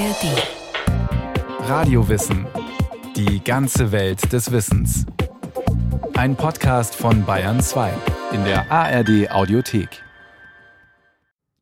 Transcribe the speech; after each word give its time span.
ARD. 0.00 1.68
Radiowissen. 1.68 2.46
Die 3.16 3.44
ganze 3.44 3.92
Welt 3.92 4.32
des 4.32 4.50
Wissens. 4.50 5.04
Ein 6.14 6.36
Podcast 6.36 6.94
von 6.94 7.26
Bayern 7.26 7.60
2 7.60 7.92
in 8.32 8.42
der 8.44 8.72
ARD 8.72 9.30
Audiothek. 9.30 10.02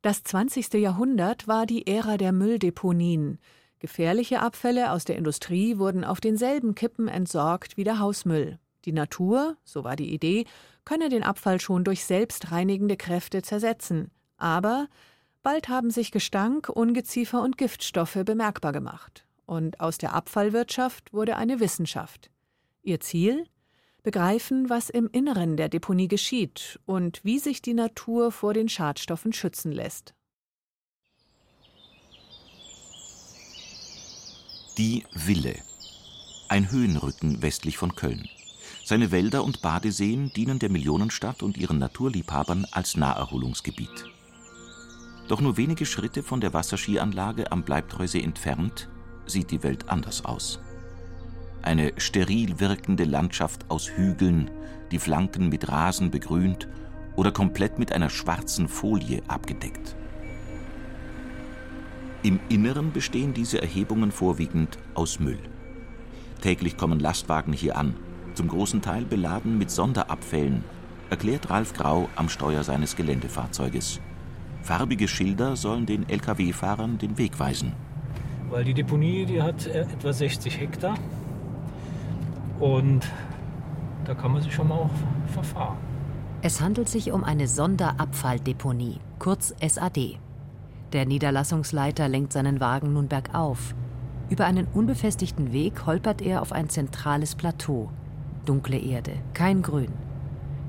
Das 0.02 0.22
20. 0.22 0.74
Jahrhundert 0.74 1.48
war 1.48 1.66
die 1.66 1.88
Ära 1.88 2.16
der 2.16 2.30
Mülldeponien. 2.30 3.40
Gefährliche 3.80 4.40
Abfälle 4.40 4.92
aus 4.92 5.04
der 5.04 5.16
Industrie 5.16 5.78
wurden 5.78 6.04
auf 6.04 6.20
denselben 6.20 6.76
Kippen 6.76 7.08
entsorgt 7.08 7.76
wie 7.76 7.82
der 7.82 7.98
Hausmüll. 7.98 8.60
Die 8.84 8.92
Natur, 8.92 9.56
so 9.64 9.82
war 9.82 9.96
die 9.96 10.14
Idee, 10.14 10.44
könne 10.84 11.08
den 11.08 11.24
Abfall 11.24 11.60
schon 11.60 11.82
durch 11.82 12.04
selbstreinigende 12.04 12.96
Kräfte 12.96 13.42
zersetzen. 13.42 14.12
Aber 14.36 14.86
bald 15.42 15.68
haben 15.68 15.90
sich 15.90 16.10
Gestank, 16.10 16.68
Ungeziefer 16.68 17.42
und 17.42 17.58
Giftstoffe 17.58 18.18
bemerkbar 18.24 18.72
gemacht. 18.72 19.24
Und 19.46 19.80
aus 19.80 19.98
der 19.98 20.12
Abfallwirtschaft 20.12 21.12
wurde 21.12 21.36
eine 21.36 21.60
Wissenschaft. 21.60 22.30
Ihr 22.82 23.00
Ziel? 23.00 23.46
Begreifen, 24.02 24.70
was 24.70 24.90
im 24.90 25.08
Inneren 25.10 25.56
der 25.56 25.68
Deponie 25.68 26.08
geschieht 26.08 26.78
und 26.86 27.20
wie 27.24 27.38
sich 27.38 27.60
die 27.60 27.74
Natur 27.74 28.32
vor 28.32 28.54
den 28.54 28.68
Schadstoffen 28.68 29.32
schützen 29.32 29.72
lässt. 29.72 30.14
Die 34.78 35.04
Ville. 35.12 35.56
Ein 36.48 36.70
Höhenrücken 36.70 37.42
westlich 37.42 37.76
von 37.76 37.96
Köln. 37.96 38.28
Seine 38.84 39.10
Wälder 39.10 39.44
und 39.44 39.60
Badeseen 39.60 40.32
dienen 40.32 40.58
der 40.58 40.70
Millionenstadt 40.70 41.42
und 41.42 41.58
ihren 41.58 41.78
Naturliebhabern 41.78 42.64
als 42.70 42.96
Naherholungsgebiet. 42.96 44.06
Doch 45.28 45.42
nur 45.42 45.58
wenige 45.58 45.84
Schritte 45.84 46.22
von 46.22 46.40
der 46.40 46.54
Wasserskianlage 46.54 47.52
am 47.52 47.62
Bleibtreusee 47.62 48.22
entfernt 48.22 48.88
sieht 49.26 49.50
die 49.50 49.62
Welt 49.62 49.90
anders 49.90 50.24
aus. 50.24 50.58
Eine 51.60 51.92
steril 51.98 52.60
wirkende 52.60 53.04
Landschaft 53.04 53.66
aus 53.68 53.90
Hügeln, 53.90 54.50
die 54.90 54.98
Flanken 54.98 55.50
mit 55.50 55.68
Rasen 55.68 56.10
begrünt 56.10 56.66
oder 57.14 57.30
komplett 57.30 57.78
mit 57.78 57.92
einer 57.92 58.08
schwarzen 58.08 58.68
Folie 58.68 59.22
abgedeckt. 59.28 59.96
Im 62.22 62.40
Inneren 62.48 62.92
bestehen 62.92 63.34
diese 63.34 63.60
Erhebungen 63.60 64.12
vorwiegend 64.12 64.78
aus 64.94 65.20
Müll. 65.20 65.38
Täglich 66.40 66.78
kommen 66.78 67.00
Lastwagen 67.00 67.52
hier 67.52 67.76
an, 67.76 67.94
zum 68.34 68.48
großen 68.48 68.80
Teil 68.80 69.04
beladen 69.04 69.58
mit 69.58 69.70
Sonderabfällen, 69.70 70.64
erklärt 71.10 71.50
Ralf 71.50 71.74
Grau 71.74 72.08
am 72.16 72.28
Steuer 72.28 72.64
seines 72.64 72.96
Geländefahrzeuges. 72.96 74.00
Farbige 74.62 75.08
Schilder 75.08 75.56
sollen 75.56 75.86
den 75.86 76.08
Lkw-Fahrern 76.08 76.98
den 76.98 77.18
Weg 77.18 77.38
weisen. 77.38 77.72
Weil 78.50 78.64
die 78.64 78.74
Deponie, 78.74 79.26
die 79.26 79.42
hat 79.42 79.66
äh, 79.66 79.80
etwa 79.80 80.12
60 80.12 80.60
Hektar 80.60 80.94
und 82.60 83.06
da 84.04 84.14
kann 84.14 84.32
man 84.32 84.42
sich 84.42 84.54
schon 84.54 84.68
mal 84.68 84.76
auch 84.76 84.90
verfahren. 85.32 85.76
Es 86.40 86.60
handelt 86.60 86.88
sich 86.88 87.12
um 87.12 87.24
eine 87.24 87.48
Sonderabfalldeponie, 87.48 89.00
kurz 89.18 89.54
SAD. 89.60 90.18
Der 90.92 91.04
Niederlassungsleiter 91.04 92.08
lenkt 92.08 92.32
seinen 92.32 92.60
Wagen 92.60 92.92
nun 92.92 93.08
bergauf. 93.08 93.74
Über 94.30 94.46
einen 94.46 94.66
unbefestigten 94.66 95.52
Weg 95.52 95.84
holpert 95.86 96.22
er 96.22 96.42
auf 96.42 96.52
ein 96.52 96.68
zentrales 96.68 97.34
Plateau. 97.34 97.90
Dunkle 98.44 98.78
Erde, 98.78 99.12
kein 99.34 99.62
Grün. 99.62 99.92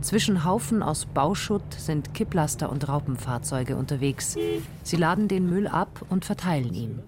Zwischen 0.02 0.46
Haufen 0.46 0.82
aus 0.82 1.06
Bauschutt 1.06 1.74
sind 1.74 2.14
Kipplaster 2.14 2.70
und 2.70 2.88
Raupenfahrzeuge 2.88 3.76
unterwegs. 3.76 4.38
Sie 4.84 4.96
laden 4.96 5.28
den 5.28 5.50
Müll 5.50 5.68
ab 5.68 6.06
und 6.10 6.24
verteilen 6.24 6.74
ihn. 6.74 7.00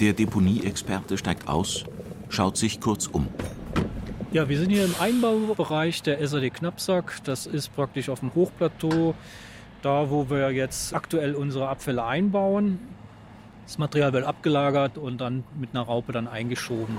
Der 0.00 0.12
Deponieexperte 0.12 1.16
steigt 1.16 1.46
aus, 1.46 1.84
schaut 2.28 2.56
sich 2.56 2.80
kurz 2.80 3.06
um. 3.06 3.28
Ja, 4.32 4.48
wir 4.48 4.58
sind 4.58 4.70
hier 4.70 4.84
im 4.84 4.94
Einbaubereich 4.98 6.02
der 6.02 6.26
SAD 6.26 6.50
Knappsack. 6.50 7.20
Das 7.22 7.46
ist 7.46 7.72
praktisch 7.76 8.08
auf 8.08 8.18
dem 8.18 8.34
Hochplateau, 8.34 9.14
da 9.80 10.10
wo 10.10 10.28
wir 10.28 10.50
jetzt 10.50 10.92
aktuell 10.92 11.36
unsere 11.36 11.68
Abfälle 11.68 12.04
einbauen. 12.04 12.80
Das 13.64 13.78
Material 13.78 14.12
wird 14.12 14.24
abgelagert 14.24 14.98
und 14.98 15.18
dann 15.18 15.44
mit 15.56 15.70
einer 15.72 15.82
Raupe 15.82 16.10
dann 16.10 16.26
eingeschoben. 16.26 16.96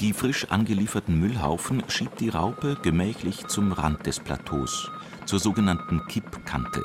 Die 0.00 0.12
frisch 0.12 0.50
angelieferten 0.50 1.20
Müllhaufen 1.20 1.84
schiebt 1.88 2.20
die 2.20 2.28
Raupe 2.28 2.76
gemächlich 2.82 3.46
zum 3.46 3.70
Rand 3.70 4.04
des 4.06 4.18
Plateaus, 4.18 4.90
zur 5.24 5.38
sogenannten 5.38 6.04
Kippkante. 6.08 6.82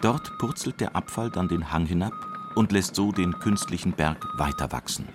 Dort 0.00 0.38
purzelt 0.38 0.80
der 0.80 0.96
Abfall 0.96 1.30
dann 1.30 1.48
den 1.48 1.70
Hang 1.72 1.84
hinab 1.84 2.14
und 2.54 2.72
lässt 2.72 2.94
so 2.94 3.12
den 3.12 3.38
künstlichen 3.38 3.92
Berg 3.92 4.26
weiter 4.38 4.72
wachsen. 4.72 5.06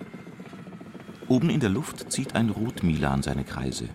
Oben 1.26 1.50
in 1.50 1.60
der 1.60 1.70
Luft 1.70 2.10
zieht 2.12 2.36
ein 2.36 2.50
Rotmilan 2.50 3.22
seine 3.22 3.44
Kreise. 3.44 3.88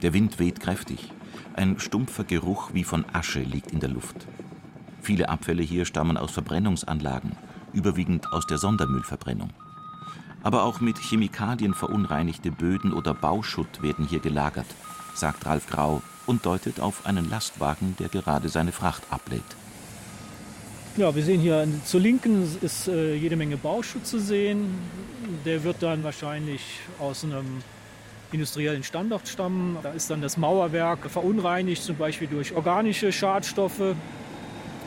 Der 0.00 0.14
Wind 0.14 0.38
weht 0.38 0.60
kräftig. 0.60 1.12
Ein 1.54 1.80
stumpfer 1.80 2.24
Geruch 2.24 2.70
wie 2.72 2.84
von 2.84 3.04
Asche 3.12 3.40
liegt 3.40 3.72
in 3.72 3.80
der 3.80 3.90
Luft. 3.90 4.26
Viele 5.02 5.28
Abfälle 5.28 5.64
hier 5.64 5.84
stammen 5.84 6.16
aus 6.16 6.30
Verbrennungsanlagen, 6.30 7.32
überwiegend 7.72 8.32
aus 8.32 8.46
der 8.46 8.58
Sondermüllverbrennung. 8.58 9.50
Aber 10.42 10.64
auch 10.64 10.80
mit 10.80 10.98
Chemikalien 10.98 11.74
verunreinigte 11.74 12.50
Böden 12.50 12.92
oder 12.92 13.14
Bauschutt 13.14 13.82
werden 13.82 14.06
hier 14.06 14.20
gelagert, 14.20 14.66
sagt 15.14 15.46
Ralf 15.46 15.66
Grau 15.68 16.02
und 16.26 16.46
deutet 16.46 16.80
auf 16.80 17.06
einen 17.06 17.28
Lastwagen, 17.30 17.96
der 17.98 18.08
gerade 18.08 18.48
seine 18.48 18.72
Fracht 18.72 19.02
ablädt. 19.10 19.42
Ja, 20.96 21.14
wir 21.14 21.22
sehen 21.22 21.40
hier 21.40 21.66
zur 21.86 22.00
Linken 22.00 22.46
ist 22.60 22.86
äh, 22.86 23.14
jede 23.14 23.34
Menge 23.34 23.56
Bauschutt 23.56 24.06
zu 24.06 24.18
sehen. 24.18 24.78
Der 25.44 25.64
wird 25.64 25.76
dann 25.82 26.04
wahrscheinlich 26.04 26.80
aus 26.98 27.24
einem 27.24 27.62
industriellen 28.30 28.82
Standort 28.82 29.26
stammen. 29.26 29.78
Da 29.82 29.92
ist 29.92 30.10
dann 30.10 30.20
das 30.20 30.36
Mauerwerk 30.36 31.10
verunreinigt, 31.10 31.82
zum 31.82 31.96
Beispiel 31.96 32.28
durch 32.28 32.54
organische 32.54 33.10
Schadstoffe. 33.10 33.94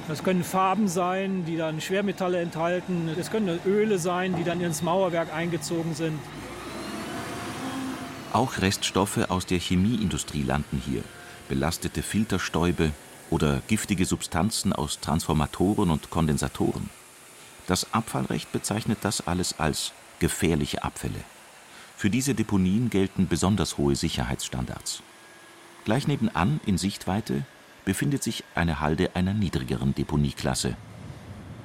Das 0.07 0.23
können 0.23 0.43
Farben 0.43 0.87
sein, 0.87 1.45
die 1.45 1.57
dann 1.57 1.81
Schwermetalle 1.81 2.39
enthalten. 2.39 3.09
Es 3.19 3.31
können 3.31 3.59
Öle 3.65 3.97
sein, 3.97 4.35
die 4.35 4.43
dann 4.43 4.61
ins 4.61 4.83
Mauerwerk 4.83 5.33
eingezogen 5.33 5.95
sind. 5.95 6.19
Auch 8.31 8.59
Reststoffe 8.59 9.29
aus 9.29 9.45
der 9.45 9.59
Chemieindustrie 9.59 10.43
landen 10.43 10.81
hier. 10.85 11.01
Belastete 11.49 12.03
Filterstäube 12.03 12.91
oder 13.31 13.61
giftige 13.67 14.05
Substanzen 14.05 14.73
aus 14.73 14.99
Transformatoren 14.99 15.89
und 15.89 16.11
Kondensatoren. 16.11 16.89
Das 17.65 17.93
Abfallrecht 17.93 18.51
bezeichnet 18.51 18.99
das 19.01 19.25
alles 19.25 19.59
als 19.59 19.91
gefährliche 20.19 20.83
Abfälle. 20.83 21.23
Für 21.97 22.11
diese 22.11 22.35
Deponien 22.35 22.89
gelten 22.89 23.27
besonders 23.27 23.77
hohe 23.77 23.95
Sicherheitsstandards. 23.95 25.01
Gleich 25.85 26.07
nebenan 26.07 26.59
in 26.65 26.77
Sichtweite 26.77 27.45
befindet 27.85 28.23
sich 28.23 28.43
eine 28.55 28.81
Halde 28.81 29.15
einer 29.15 29.33
niedrigeren 29.33 29.95
Deponieklasse. 29.95 30.75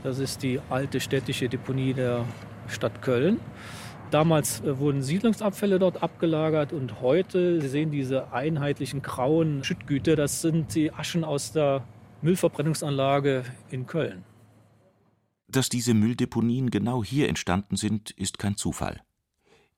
Das 0.03 0.19
ist 0.19 0.43
die 0.43 0.61
alte 0.71 1.01
städtische 1.01 1.49
Deponie 1.49 1.95
der 1.95 2.25
Stadt 2.69 3.03
Köln. 3.03 3.41
Damals 4.11 4.61
äh, 4.61 4.79
wurden 4.79 5.03
Siedlungsabfälle 5.03 5.79
dort 5.79 6.03
abgelagert 6.03 6.73
und 6.73 7.01
heute, 7.01 7.61
Sie 7.61 7.69
sehen 7.69 7.91
diese 7.91 8.33
einheitlichen 8.33 9.03
grauen 9.03 9.63
Schüttgüter, 9.63 10.17
das 10.17 10.41
sind 10.41 10.75
die 10.75 10.93
Aschen 10.93 11.25
aus 11.25 11.53
der 11.53 11.85
Müllverbrennungsanlage 12.23 13.45
in 13.71 13.87
Köln. 13.87 14.25
Dass 15.49 15.69
diese 15.69 15.95
Mülldeponien 15.95 16.71
genau 16.71 17.03
hier 17.03 17.29
entstanden 17.29 17.77
sind, 17.77 18.11
ist 18.11 18.39
kein 18.39 18.57
Zufall. 18.57 19.01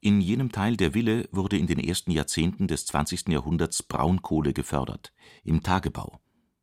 In 0.00 0.20
jenem 0.20 0.50
Teil 0.50 0.76
der 0.76 0.94
Ville 0.94 1.28
wurde 1.30 1.56
in 1.56 1.66
den 1.66 1.78
ersten 1.78 2.10
Jahrzehnten 2.10 2.66
des 2.66 2.86
20. 2.86 3.28
Jahrhunderts 3.28 3.82
Braunkohle 3.82 4.52
gefördert, 4.52 5.12
im 5.44 5.62
Tagebau. 5.62 6.21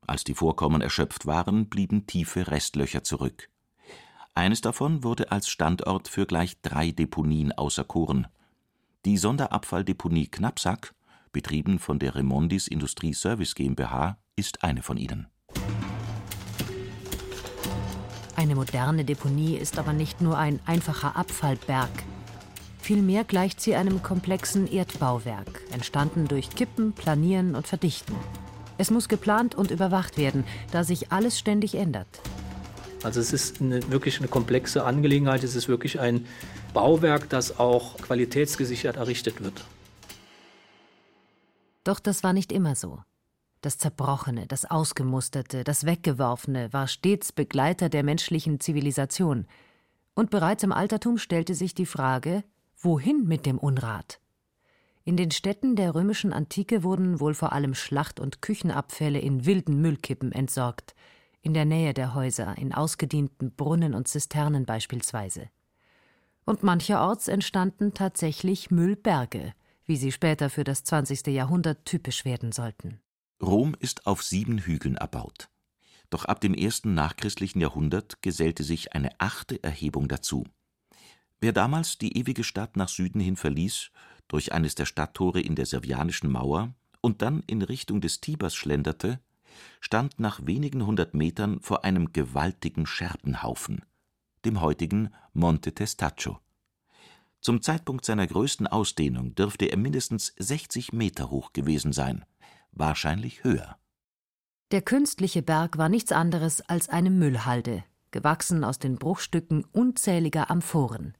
Als 0.09 0.23
die 0.23 0.33
Vorkommen 0.33 0.81
erschöpft 0.81 1.27
waren, 1.27 1.67
blieben 1.67 2.07
tiefe 2.07 2.47
Restlöcher 2.47 3.03
zurück. 3.03 3.47
Eines 4.33 4.59
davon 4.59 5.03
wurde 5.03 5.31
als 5.31 5.49
Standort 5.49 6.07
für 6.07 6.25
gleich 6.25 6.59
drei 6.63 6.89
Deponien 6.89 7.51
auserkoren. 7.51 8.25
Die 9.05 9.17
Sonderabfalldeponie 9.17 10.25
Knappsack, 10.25 10.95
betrieben 11.31 11.77
von 11.77 11.99
der 11.99 12.15
Remondis 12.15 12.67
Industrie 12.67 13.13
Service 13.13 13.53
GmbH, 13.53 14.17
ist 14.35 14.63
eine 14.63 14.81
von 14.81 14.97
ihnen. 14.97 15.27
Eine 18.35 18.55
moderne 18.55 19.05
Deponie 19.05 19.57
ist 19.57 19.77
aber 19.77 19.93
nicht 19.93 20.21
nur 20.21 20.39
ein 20.39 20.59
einfacher 20.65 21.17
Abfallberg. 21.17 21.91
Vielmehr 22.79 23.25
gleicht 23.25 23.61
sie 23.61 23.75
einem 23.75 24.01
komplexen 24.01 24.65
Erdbauwerk, 24.65 25.61
entstanden 25.71 26.27
durch 26.27 26.49
Kippen, 26.49 26.93
Planieren 26.93 27.53
und 27.53 27.67
Verdichten. 27.67 28.15
Es 28.79 28.91
muss 28.91 29.09
geplant 29.09 29.55
und 29.55 29.71
überwacht 29.71 30.17
werden, 30.17 30.45
da 30.71 30.85
sich 30.85 31.11
alles 31.11 31.37
ständig 31.37 31.75
ändert. 31.75 32.07
Also 33.03 33.19
es 33.19 33.33
ist 33.33 33.59
eine, 33.59 33.91
wirklich 33.91 34.19
eine 34.19 34.29
komplexe 34.29 34.85
Angelegenheit. 34.85 35.43
Es 35.43 35.53
ist 35.53 35.67
wirklich 35.67 35.99
ein 35.99 36.25
Bauwerk, 36.73 37.29
das 37.29 37.59
auch 37.59 37.97
qualitätsgesichert 37.97 38.95
errichtet 38.95 39.43
wird. 39.43 39.65
Doch 41.83 41.99
das 41.99 42.23
war 42.23 42.31
nicht 42.31 42.53
immer 42.53 42.73
so. 42.75 42.99
Das 43.59 43.77
Zerbrochene, 43.77 44.47
das 44.47 44.63
Ausgemusterte, 44.63 45.65
das 45.65 45.85
Weggeworfene 45.85 46.71
war 46.71 46.87
stets 46.87 47.33
Begleiter 47.33 47.89
der 47.89 48.03
menschlichen 48.03 48.61
Zivilisation. 48.61 49.45
Und 50.13 50.29
bereits 50.29 50.63
im 50.63 50.71
Altertum 50.71 51.17
stellte 51.17 51.53
sich 51.53 51.73
die 51.73 51.85
Frage, 51.85 52.45
wohin 52.77 53.27
mit 53.27 53.45
dem 53.45 53.57
Unrat? 53.57 54.21
In 55.05 55.17
den 55.17 55.31
Städten 55.31 55.75
der 55.75 55.95
römischen 55.95 56.33
Antike 56.33 56.83
wurden 56.83 57.19
wohl 57.19 57.33
vor 57.33 57.53
allem 57.53 57.73
Schlacht- 57.73 58.19
und 58.19 58.41
Küchenabfälle 58.41 59.19
in 59.19 59.45
wilden 59.45 59.81
Müllkippen 59.81 60.31
entsorgt, 60.31 60.93
in 61.41 61.53
der 61.53 61.65
Nähe 61.65 61.93
der 61.93 62.13
Häuser, 62.13 62.57
in 62.57 62.73
ausgedienten 62.73 63.51
Brunnen 63.55 63.93
und 63.93 64.07
Zisternen 64.07 64.65
beispielsweise. 64.65 65.49
Und 66.45 66.63
mancherorts 66.63 67.27
entstanden 67.27 67.93
tatsächlich 67.93 68.71
Müllberge, 68.71 69.53
wie 69.85 69.97
sie 69.97 70.11
später 70.11 70.49
für 70.49 70.63
das 70.63 70.83
20. 70.83 71.27
Jahrhundert 71.27 71.85
typisch 71.85 72.25
werden 72.25 72.51
sollten. 72.51 72.99
Rom 73.41 73.75
ist 73.79 74.05
auf 74.05 74.21
sieben 74.23 74.59
Hügeln 74.59 74.97
erbaut. 74.97 75.49
Doch 76.09 76.25
ab 76.25 76.41
dem 76.41 76.53
ersten 76.53 76.93
nachchristlichen 76.93 77.61
Jahrhundert 77.61 78.21
gesellte 78.21 78.63
sich 78.63 78.93
eine 78.93 79.11
achte 79.19 79.63
Erhebung 79.63 80.07
dazu. 80.07 80.45
Wer 81.39 81.53
damals 81.53 81.97
die 81.97 82.17
ewige 82.17 82.43
Stadt 82.43 82.75
nach 82.75 82.89
Süden 82.89 83.21
hin 83.21 83.37
verließ, 83.37 83.91
durch 84.29 84.53
eines 84.53 84.75
der 84.75 84.85
Stadttore 84.85 85.41
in 85.41 85.55
der 85.55 85.65
Servianischen 85.65 86.31
Mauer 86.31 86.73
und 87.01 87.21
dann 87.21 87.43
in 87.47 87.61
Richtung 87.61 87.99
des 87.99 88.21
Tibers 88.21 88.55
schlenderte, 88.55 89.19
stand 89.81 90.19
nach 90.19 90.45
wenigen 90.45 90.85
hundert 90.85 91.13
Metern 91.13 91.59
vor 91.59 91.83
einem 91.83 92.13
gewaltigen 92.13 92.85
Scherbenhaufen, 92.85 93.83
dem 94.45 94.61
heutigen 94.61 95.09
Monte 95.33 95.73
Testaccio. 95.73 96.39
Zum 97.41 97.61
Zeitpunkt 97.61 98.05
seiner 98.05 98.27
größten 98.27 98.67
Ausdehnung 98.67 99.33
dürfte 99.35 99.65
er 99.65 99.77
mindestens 99.77 100.33
60 100.37 100.93
Meter 100.93 101.29
hoch 101.29 101.53
gewesen 101.53 101.93
sein, 101.93 102.25
wahrscheinlich 102.71 103.43
höher. 103.43 103.77
Der 104.71 104.81
künstliche 104.81 105.41
Berg 105.41 105.77
war 105.77 105.89
nichts 105.89 106.11
anderes 106.11 106.61
als 106.61 106.89
eine 106.89 107.09
Müllhalde, 107.09 107.83
gewachsen 108.11 108.63
aus 108.63 108.77
den 108.77 108.97
Bruchstücken 108.97 109.65
unzähliger 109.71 110.51
Amphoren. 110.51 111.15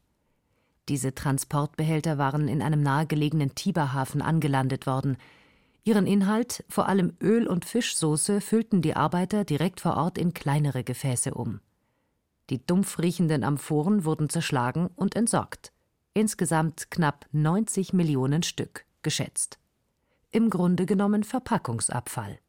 Diese 0.90 1.14
Transportbehälter 1.14 2.18
waren 2.18 2.48
in 2.48 2.62
einem 2.62 2.82
nahegelegenen 2.82 3.54
Tiberhafen 3.54 4.22
angelandet 4.22 4.88
worden. 4.88 5.18
Ihren 5.84 6.04
Inhalt, 6.04 6.64
vor 6.68 6.88
allem 6.88 7.12
Öl 7.22 7.46
und 7.46 7.64
Fischsoße, 7.64 8.40
füllten 8.40 8.82
die 8.82 8.96
Arbeiter 8.96 9.44
direkt 9.44 9.80
vor 9.80 9.96
Ort 9.96 10.18
in 10.18 10.34
kleinere 10.34 10.82
Gefäße 10.82 11.32
um. 11.32 11.60
Die 12.50 12.66
dumpf 12.66 12.98
riechenden 12.98 13.44
Amphoren 13.44 14.04
wurden 14.04 14.28
zerschlagen 14.28 14.90
und 14.96 15.14
entsorgt. 15.14 15.72
Insgesamt 16.12 16.90
knapp 16.90 17.26
90 17.30 17.92
Millionen 17.92 18.42
Stück, 18.42 18.84
geschätzt. 19.02 19.60
Im 20.32 20.50
Grunde 20.50 20.86
genommen 20.86 21.22
Verpackungsabfall. 21.22 22.40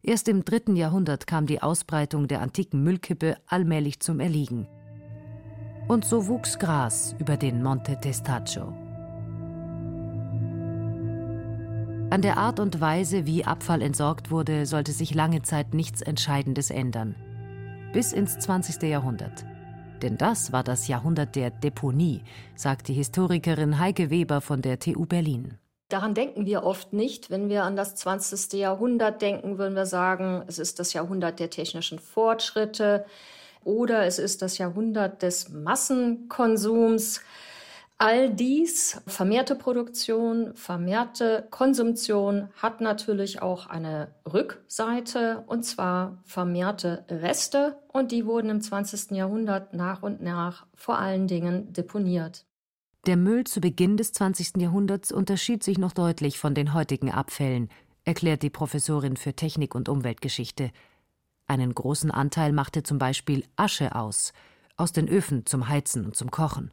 Erst 0.00 0.28
im 0.28 0.44
dritten 0.44 0.76
Jahrhundert 0.76 1.26
kam 1.26 1.46
die 1.46 1.60
Ausbreitung 1.60 2.28
der 2.28 2.40
antiken 2.40 2.84
Müllkippe 2.84 3.36
allmählich 3.46 3.98
zum 3.98 4.20
Erliegen. 4.20 4.68
Und 5.90 6.04
so 6.04 6.28
wuchs 6.28 6.56
Gras 6.60 7.16
über 7.18 7.36
den 7.36 7.64
Monte 7.64 7.98
Testaccio. 8.00 8.72
An 12.10 12.22
der 12.22 12.36
Art 12.36 12.60
und 12.60 12.80
Weise, 12.80 13.26
wie 13.26 13.44
Abfall 13.44 13.82
entsorgt 13.82 14.30
wurde, 14.30 14.66
sollte 14.66 14.92
sich 14.92 15.14
lange 15.14 15.42
Zeit 15.42 15.74
nichts 15.74 16.00
Entscheidendes 16.00 16.70
ändern. 16.70 17.16
Bis 17.92 18.12
ins 18.12 18.38
20. 18.38 18.80
Jahrhundert. 18.88 19.44
Denn 20.00 20.16
das 20.16 20.52
war 20.52 20.62
das 20.62 20.86
Jahrhundert 20.86 21.34
der 21.34 21.50
Deponie, 21.50 22.22
sagt 22.54 22.86
die 22.86 22.94
Historikerin 22.94 23.80
Heike 23.80 24.10
Weber 24.10 24.40
von 24.40 24.62
der 24.62 24.78
TU 24.78 25.06
Berlin. 25.06 25.58
Daran 25.88 26.14
denken 26.14 26.46
wir 26.46 26.62
oft 26.62 26.92
nicht. 26.92 27.30
Wenn 27.30 27.48
wir 27.48 27.64
an 27.64 27.74
das 27.74 27.96
20. 27.96 28.52
Jahrhundert 28.60 29.22
denken, 29.22 29.58
würden 29.58 29.74
wir 29.74 29.86
sagen, 29.86 30.44
es 30.46 30.60
ist 30.60 30.78
das 30.78 30.92
Jahrhundert 30.92 31.40
der 31.40 31.50
technischen 31.50 31.98
Fortschritte 31.98 33.06
oder 33.64 34.06
es 34.06 34.18
ist 34.18 34.42
das 34.42 34.58
Jahrhundert 34.58 35.22
des 35.22 35.48
Massenkonsums. 35.48 37.20
All 38.02 38.30
dies, 38.30 39.02
vermehrte 39.06 39.54
Produktion, 39.54 40.54
vermehrte 40.54 41.46
Konsumtion, 41.50 42.48
hat 42.56 42.80
natürlich 42.80 43.42
auch 43.42 43.66
eine 43.66 44.14
Rückseite, 44.24 45.44
und 45.46 45.64
zwar 45.64 46.16
vermehrte 46.24 47.04
Reste, 47.10 47.76
und 47.88 48.10
die 48.10 48.24
wurden 48.24 48.48
im 48.48 48.62
20. 48.62 49.10
Jahrhundert 49.10 49.74
nach 49.74 50.02
und 50.02 50.22
nach 50.22 50.64
vor 50.74 50.98
allen 50.98 51.26
Dingen 51.26 51.74
deponiert. 51.74 52.46
Der 53.06 53.18
Müll 53.18 53.44
zu 53.44 53.60
Beginn 53.60 53.98
des 53.98 54.12
20. 54.12 54.56
Jahrhunderts 54.56 55.12
unterschied 55.12 55.62
sich 55.62 55.76
noch 55.76 55.92
deutlich 55.92 56.38
von 56.38 56.54
den 56.54 56.72
heutigen 56.72 57.10
Abfällen, 57.10 57.68
erklärt 58.04 58.42
die 58.42 58.50
Professorin 58.50 59.18
für 59.18 59.34
Technik 59.34 59.74
und 59.74 59.90
Umweltgeschichte. 59.90 60.70
Einen 61.50 61.74
großen 61.74 62.12
Anteil 62.12 62.52
machte 62.52 62.84
zum 62.84 62.98
Beispiel 62.98 63.44
Asche 63.56 63.96
aus, 63.96 64.32
aus 64.76 64.92
den 64.92 65.08
Öfen 65.08 65.46
zum 65.46 65.68
Heizen 65.68 66.04
und 66.04 66.14
zum 66.14 66.30
Kochen. 66.30 66.70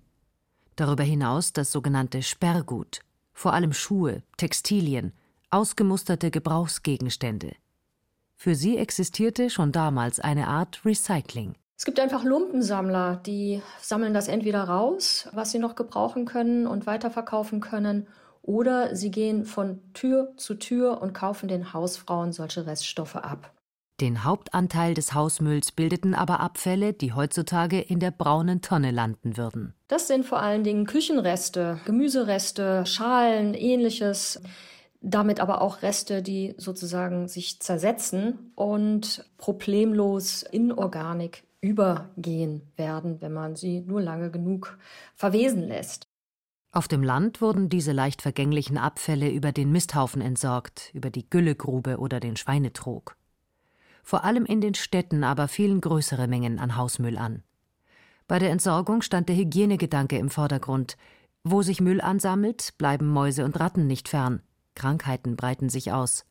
Darüber 0.75 1.01
hinaus 1.01 1.51
das 1.51 1.71
sogenannte 1.71 2.21
Sperrgut, 2.21 2.99
vor 3.33 3.53
allem 3.53 3.73
Schuhe, 3.73 4.21
Textilien, 4.37 5.13
ausgemusterte 5.49 6.29
Gebrauchsgegenstände. 6.29 7.55
Für 8.35 8.53
sie 8.53 8.77
existierte 8.77 9.49
schon 9.49 9.71
damals 9.71 10.19
eine 10.19 10.47
Art 10.47 10.85
Recycling. 10.85 11.55
Es 11.75 11.83
gibt 11.83 11.99
einfach 11.99 12.23
Lumpensammler, 12.23 13.15
die 13.15 13.63
sammeln 13.81 14.13
das 14.13 14.27
entweder 14.27 14.65
raus, 14.65 15.27
was 15.33 15.49
sie 15.49 15.57
noch 15.57 15.73
gebrauchen 15.73 16.25
können 16.25 16.67
und 16.67 16.85
weiterverkaufen 16.85 17.61
können, 17.61 18.07
oder 18.43 18.95
sie 18.95 19.09
gehen 19.09 19.43
von 19.43 19.81
Tür 19.93 20.33
zu 20.37 20.53
Tür 20.53 21.01
und 21.01 21.13
kaufen 21.15 21.47
den 21.47 21.73
Hausfrauen 21.73 22.31
solche 22.31 22.67
Reststoffe 22.67 23.15
ab. 23.15 23.56
Den 23.99 24.23
Hauptanteil 24.23 24.93
des 24.93 25.15
Hausmülls 25.15 25.71
bildeten 25.71 26.13
aber 26.13 26.39
Abfälle, 26.39 26.93
die 26.93 27.13
heutzutage 27.13 27.81
in 27.81 27.99
der 27.99 28.11
braunen 28.11 28.61
Tonne 28.61 28.91
landen 28.91 29.37
würden. 29.37 29.73
Das 29.87 30.07
sind 30.07 30.23
vor 30.23 30.39
allen 30.39 30.63
Dingen 30.63 30.85
Küchenreste, 30.85 31.79
Gemüsereste, 31.85 32.85
Schalen, 32.85 33.55
ähnliches. 33.55 34.39
Damit 35.01 35.39
aber 35.39 35.61
auch 35.61 35.81
Reste, 35.81 36.21
die 36.21 36.53
sozusagen 36.57 37.27
sich 37.27 37.59
zersetzen 37.59 38.51
und 38.53 39.25
problemlos 39.37 40.43
in 40.43 40.71
Organik 40.71 41.43
übergehen 41.61 42.61
werden, 42.75 43.19
wenn 43.19 43.33
man 43.33 43.55
sie 43.55 43.81
nur 43.81 44.01
lange 44.01 44.29
genug 44.29 44.77
verwesen 45.15 45.67
lässt. 45.67 46.07
Auf 46.71 46.87
dem 46.87 47.01
Land 47.01 47.41
wurden 47.41 47.69
diese 47.69 47.93
leicht 47.93 48.21
vergänglichen 48.21 48.77
Abfälle 48.77 49.29
über 49.31 49.51
den 49.51 49.71
Misthaufen 49.71 50.21
entsorgt, 50.21 50.91
über 50.93 51.09
die 51.09 51.27
Güllegrube 51.27 51.97
oder 51.97 52.19
den 52.19 52.35
Schweinetrog. 52.35 53.16
Vor 54.07 54.23
allem 54.23 54.45
in 54.45 54.61
den 54.61 54.73
Städten 54.73 55.25
aber 55.25 55.49
fielen 55.49 55.81
größere 55.81 56.29
Mengen 56.29 56.59
an 56.59 56.77
Hausmüll 56.77 57.17
an. 57.17 57.43
Bei 58.25 58.39
der 58.39 58.51
Entsorgung 58.51 59.01
stand 59.01 59.27
der 59.27 59.35
Hygienegedanke 59.35 60.17
im 60.17 60.29
Vordergrund. 60.29 60.95
Wo 61.43 61.61
sich 61.61 61.81
Müll 61.81 61.99
ansammelt, 61.99 62.77
bleiben 62.77 63.09
Mäuse 63.09 63.43
und 63.43 63.59
Ratten 63.59 63.85
nicht 63.85 64.07
fern. 64.07 64.41
Krankheiten 64.75 65.35
breiten 65.35 65.67
sich 65.67 65.91
aus. 65.91 66.23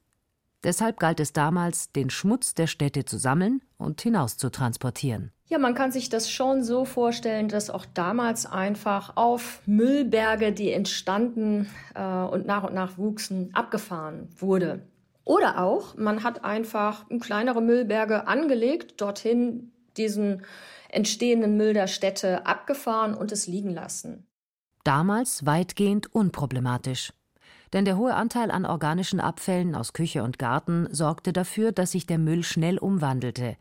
Deshalb 0.64 0.98
galt 0.98 1.20
es 1.20 1.34
damals, 1.34 1.92
den 1.92 2.08
Schmutz 2.08 2.54
der 2.54 2.66
Städte 2.66 3.04
zu 3.04 3.18
sammeln 3.18 3.60
und 3.76 4.00
hinaus 4.00 4.38
zu 4.38 4.48
transportieren. 4.48 5.30
Ja, 5.44 5.58
man 5.58 5.74
kann 5.74 5.92
sich 5.92 6.08
das 6.08 6.30
schon 6.30 6.64
so 6.64 6.86
vorstellen, 6.86 7.48
dass 7.48 7.68
auch 7.68 7.84
damals 7.84 8.46
einfach 8.46 9.18
auf 9.18 9.60
Müllberge, 9.66 10.52
die 10.52 10.72
entstanden 10.72 11.68
äh, 11.94 12.02
und 12.02 12.46
nach 12.46 12.64
und 12.64 12.72
nach 12.72 12.96
wuchsen, 12.96 13.50
abgefahren 13.54 14.30
wurde. 14.38 14.80
Oder 15.26 15.60
auch, 15.60 15.96
man 15.96 16.22
hat 16.22 16.44
einfach 16.44 17.04
kleinere 17.20 17.60
Müllberge 17.60 18.28
angelegt, 18.28 19.00
dorthin 19.00 19.72
diesen 19.96 20.42
entstehenden 20.88 21.56
Müll 21.56 21.74
der 21.74 21.88
Städte 21.88 22.46
abgefahren 22.46 23.12
und 23.12 23.32
es 23.32 23.48
liegen 23.48 23.70
lassen. 23.70 24.28
Damals 24.84 25.44
weitgehend 25.44 26.14
unproblematisch. 26.14 27.12
Denn 27.72 27.84
der 27.84 27.96
hohe 27.96 28.14
Anteil 28.14 28.52
an 28.52 28.64
organischen 28.64 29.18
Abfällen 29.18 29.74
aus 29.74 29.92
Küche 29.92 30.22
und 30.22 30.38
Garten 30.38 30.86
sorgte 30.92 31.32
dafür, 31.32 31.72
dass 31.72 31.90
sich 31.90 32.06
der 32.06 32.18
Müll 32.18 32.44
schnell 32.44 32.78
umwandelte, 32.78 33.56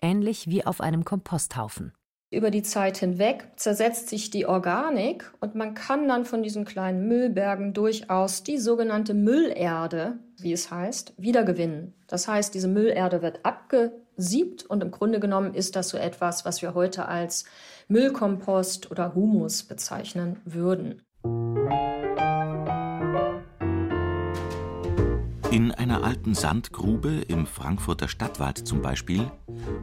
ähnlich 0.00 0.48
wie 0.48 0.64
auf 0.64 0.80
einem 0.80 1.04
Komposthaufen. 1.04 1.92
Über 2.32 2.52
die 2.52 2.62
Zeit 2.62 2.96
hinweg 2.96 3.48
zersetzt 3.56 4.08
sich 4.08 4.30
die 4.30 4.46
Organik 4.46 5.32
und 5.40 5.56
man 5.56 5.74
kann 5.74 6.06
dann 6.06 6.24
von 6.24 6.44
diesen 6.44 6.64
kleinen 6.64 7.08
Müllbergen 7.08 7.74
durchaus 7.74 8.44
die 8.44 8.58
sogenannte 8.58 9.14
Müllerde, 9.14 10.20
wie 10.38 10.52
es 10.52 10.70
heißt, 10.70 11.14
wiedergewinnen. 11.16 11.92
Das 12.06 12.28
heißt, 12.28 12.54
diese 12.54 12.68
Müllerde 12.68 13.20
wird 13.20 13.44
abgesiebt 13.44 14.64
und 14.64 14.80
im 14.80 14.92
Grunde 14.92 15.18
genommen 15.18 15.54
ist 15.54 15.74
das 15.74 15.88
so 15.88 15.98
etwas, 15.98 16.44
was 16.44 16.62
wir 16.62 16.74
heute 16.74 17.08
als 17.08 17.46
Müllkompost 17.88 18.92
oder 18.92 19.16
Humus 19.16 19.64
bezeichnen 19.64 20.36
würden. 20.44 21.02
In 25.50 25.72
einer 25.72 26.04
alten 26.04 26.36
Sandgrube 26.36 27.22
im 27.26 27.44
Frankfurter 27.44 28.06
Stadtwald 28.06 28.58
zum 28.68 28.82
Beispiel 28.82 29.28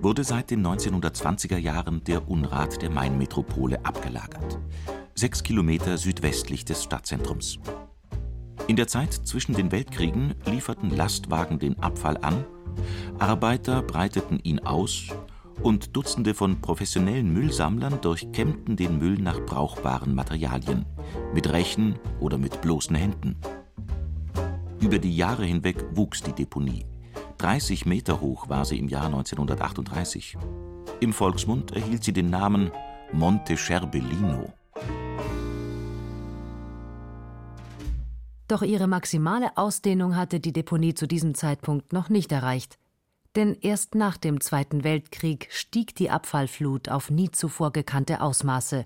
wurde 0.02 0.24
seit 0.24 0.52
den 0.52 0.66
1920er 0.66 1.58
Jahren 1.58 2.04
der 2.04 2.30
Unrat 2.30 2.82
der 2.82 2.90
Mainmetropole 2.90 3.86
abgelagert. 3.86 4.60
Sechs 5.16 5.44
Kilometer 5.44 5.98
südwestlich 5.98 6.66
des 6.66 6.84
Stadtzentrums. 6.84 7.60
In 8.68 8.76
der 8.76 8.88
Zeit 8.88 9.14
zwischen 9.14 9.56
den 9.56 9.72
Weltkriegen 9.72 10.36
lieferten 10.46 10.90
Lastwagen 10.90 11.60
den 11.60 11.80
Abfall 11.80 12.18
an, 12.18 12.46
Arbeiter 13.18 13.82
breiteten 13.82 14.40
ihn 14.44 14.60
aus 14.60 15.08
und 15.64 15.96
Dutzende 15.96 16.34
von 16.34 16.62
professionellen 16.62 17.32
Müllsammlern 17.34 18.00
durchkämmten 18.02 18.76
den 18.76 19.00
Müll 19.00 19.18
nach 19.18 19.40
brauchbaren 19.40 20.14
Materialien, 20.14 20.86
mit 21.34 21.52
Rechen 21.52 21.96
oder 22.20 22.38
mit 22.38 22.62
bloßen 22.62 22.96
Händen. 22.96 23.38
Über 24.80 25.00
die 25.00 25.16
Jahre 25.16 25.46
hinweg 25.46 25.84
wuchs 25.96 26.22
die 26.22 26.34
Deponie. 26.34 26.86
30 27.38 27.86
Meter 27.86 28.20
hoch 28.20 28.50
war 28.50 28.65
sie 28.65 28.79
im 28.79 28.89
Jahr 28.89 29.06
1938. 29.06 30.38
Im 31.00 31.13
Volksmund 31.13 31.72
erhielt 31.72 32.03
sie 32.03 32.13
den 32.13 32.29
Namen 32.29 32.72
Monte 33.12 33.58
Scherbellino. 33.58 34.51
Doch 38.48 38.62
ihre 38.62 38.88
maximale 38.88 39.56
Ausdehnung 39.58 40.15
hatte 40.15 40.39
die 40.39 40.53
Deponie 40.53 40.94
zu 40.94 41.06
diesem 41.06 41.36
Zeitpunkt 41.36 41.94
noch 41.94 42.10
nicht 42.10 42.32
erreicht. 42.32 42.77
Denn 43.36 43.56
erst 43.62 43.94
nach 43.94 44.17
dem 44.17 44.41
Zweiten 44.41 44.84
Weltkrieg 44.84 45.48
stieg 45.51 45.96
die 45.96 46.10
Abfallflut 46.10 46.89
auf 46.89 47.12
nie 47.12 47.29
zuvor 47.29 47.72
gekannte 47.72 48.22
Ausmaße 48.22 48.86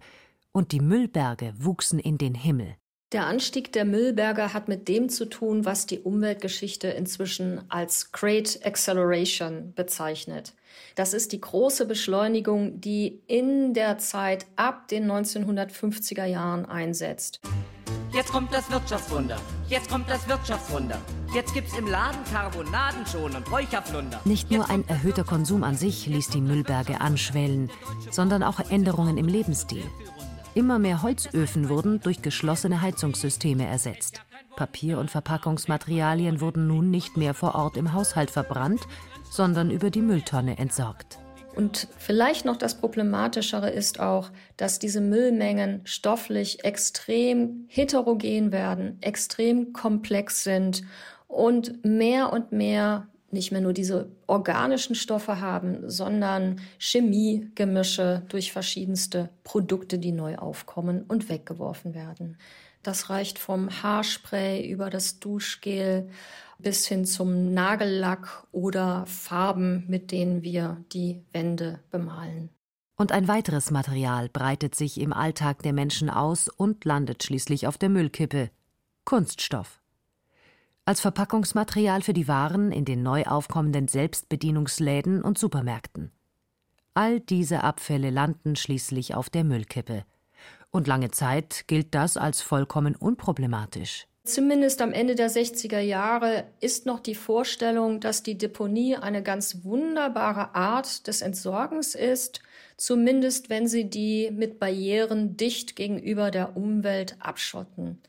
und 0.51 0.74
die 0.74 0.81
Müllberge 0.81 1.53
wuchsen 1.58 2.00
in 2.00 2.17
den 2.17 2.34
Himmel. 2.34 2.75
Der 3.12 3.25
Anstieg 3.25 3.74
der 3.74 3.84
Müllberge 3.84 4.53
hat 4.53 4.70
mit 4.70 4.88
dem 4.88 5.10
zu 5.10 5.25
tun, 5.25 5.65
was 5.65 5.86
die 5.86 6.00
Umweltgeschichte 6.00 6.88
inzwischen 6.88 7.62
als 7.68 8.13
Great 8.13 8.62
Acceleration 8.63 9.74
bezeichnet. 9.75 10.53
Das 10.96 11.13
ist 11.13 11.34
die 11.34 11.41
große 11.41 11.86
Beschleunigung, 11.86 12.80
die 12.80 13.20
in 13.27 13.74
der 13.74 13.98
Zeit 13.98 14.46
ab 14.56 14.88
den 14.88 15.12
1950er 15.12 16.24
Jahren 16.24 16.65
einsetzt. 16.65 17.41
Jetzt 18.13 18.32
kommt 18.32 18.53
das 18.53 18.72
Wirtschaftswunder. 18.72 19.38
Jetzt 19.68 19.89
kommt 19.89 20.10
das 20.10 20.27
Wirtschaftswunder. 20.30 20.98
Jetzt 21.34 21.53
gibt's 21.53 21.77
im 21.77 21.88
Laden 21.88 22.20
Carbonaden 22.32 23.06
schon 23.06 23.36
und 23.36 23.51
Räucherflunder. 23.51 24.22
Nicht 24.24 24.51
nur 24.51 24.70
ein 24.70 24.88
erhöhter 24.88 25.25
Konsum 25.25 25.63
an 25.63 25.75
sich 25.75 26.08
ließ 26.08 26.30
die 26.30 26.41
Müllberge 26.41 27.01
anschwellen, 27.01 27.70
sondern 28.10 28.41
auch 28.44 28.60
Änderungen 28.70 29.18
im 29.18 29.27
Lebensstil. 29.27 29.84
Immer 30.53 30.79
mehr 30.79 31.01
Holzöfen 31.01 31.70
wurden 31.70 32.01
durch 32.01 32.22
geschlossene 32.22 32.81
Heizungssysteme 32.81 33.65
ersetzt. 33.65 34.22
Papier- 34.58 35.00
und 35.00 35.10
Verpackungsmaterialien 35.10 36.41
wurden 36.41 36.67
nun 36.67 36.91
nicht 36.91 37.15
mehr 37.15 37.34
vor 37.34 37.55
Ort 37.55 37.77
im 37.77 37.93
Haushalt 37.93 38.31
verbrannt, 38.31 38.81
sondern 39.29 39.72
über 39.72 39.89
die 39.89 40.01
Mülltonne 40.01 40.58
entsorgt. 40.58 41.20
Und 41.55 41.88
vielleicht 41.98 42.43
noch 42.43 42.58
das 42.58 42.75
Problematischere 42.75 43.70
ist 43.70 44.01
auch, 44.01 44.29
dass 44.58 44.77
diese 44.77 45.00
Müllmengen 45.00 45.81
stofflich 45.86 46.65
extrem 46.65 47.65
heterogen 47.67 48.51
werden, 48.51 48.98
extrem 49.01 49.72
komplex 49.72 50.43
sind 50.43 50.84
und 51.27 51.86
mehr 51.86 52.34
und 52.34 52.51
mehr 52.51 53.08
nicht 53.34 53.52
mehr 53.52 53.62
nur 53.62 53.74
diese 53.74 54.12
organischen 54.28 54.96
Stoffe 54.96 55.40
haben, 55.40 55.90
sondern 55.90 56.62
Chemiegemische 56.80 58.24
durch 58.30 58.52
verschiedenste 58.52 59.30
Produkte, 59.44 60.00
die 60.00 60.12
neu 60.12 60.38
aufkommen 60.38 61.04
und 61.04 61.30
weggeworfen 61.30 61.94
werden. 61.94 62.38
Das 62.84 63.10
reicht 63.10 63.38
vom 63.38 63.70
Haarspray 63.84 64.68
über 64.68 64.90
das 64.90 65.20
Duschgel 65.20 66.10
bis 66.58 66.88
hin 66.88 67.06
zum 67.06 67.54
Nagellack 67.54 68.48
oder 68.52 69.06
Farben, 69.08 69.86
mit 69.88 70.12
denen 70.12 70.44
wir 70.44 70.84
die 70.92 71.24
Wände 71.32 71.80
bemalen. 71.92 72.50
Und 72.96 73.12
ein 73.12 73.28
weiteres 73.28 73.72
Material 73.72 74.30
breitet 74.30 74.76
sich 74.76 75.00
im 75.00 75.12
Alltag 75.12 75.64
der 75.64 75.74
Menschen 75.74 76.10
aus 76.10 76.48
und 76.48 76.86
landet 76.86 77.24
schließlich 77.24 77.66
auf 77.66 77.78
der 77.78 77.90
Müllkippe 77.90 78.52
Kunststoff. 79.06 79.81
Als 80.84 81.00
Verpackungsmaterial 81.00 82.02
für 82.02 82.14
die 82.14 82.28
Waren 82.28 82.72
in 82.72 82.86
den 82.86 83.04
neu 83.04 83.24
aufkommenden 83.26 83.88
Selbstbedienungsläden 83.88 85.22
und 85.22 85.38
Supermärkten. 85.38 86.12
All 86.96 87.20
diese 87.20 87.64
Abfälle 87.64 88.10
landen 88.10 88.56
schließlich 88.56 89.14
auf 89.14 89.30
der 89.30 89.44
Müllkippe. 89.44 90.06
Und 90.72 90.88
lange 90.88 91.12
Zeit 91.12 91.66
gilt 91.68 91.94
das 91.94 92.18
als 92.18 92.42
vollkommen 92.42 92.96
unproblematisch. 92.96 94.08
Zumindest 94.24 94.82
am 94.82 94.92
Ende 94.92 95.16
der 95.16 95.30
60er 95.30 95.80
Jahre 95.80 96.46
ist 96.60 96.86
noch 96.86 97.00
die 97.00 97.16
Vorstellung, 97.16 98.00
dass 98.00 98.24
die 98.24 98.38
Deponie 98.38 98.96
eine 98.96 99.24
ganz 99.24 99.64
wunderbare 99.64 100.56
Art 100.56 101.08
des 101.08 101.22
Entsorgens 101.22 101.96
ist, 101.96 102.42
zumindest 102.78 103.50
wenn 103.50 103.68
sie 103.68 103.90
die 103.90 104.30
mit 104.32 104.60
Barrieren 104.60 105.38
dicht 105.38 105.76
gegenüber 105.76 106.30
der 106.30 106.56
Umwelt 106.56 107.18
abschotten. 107.20 108.00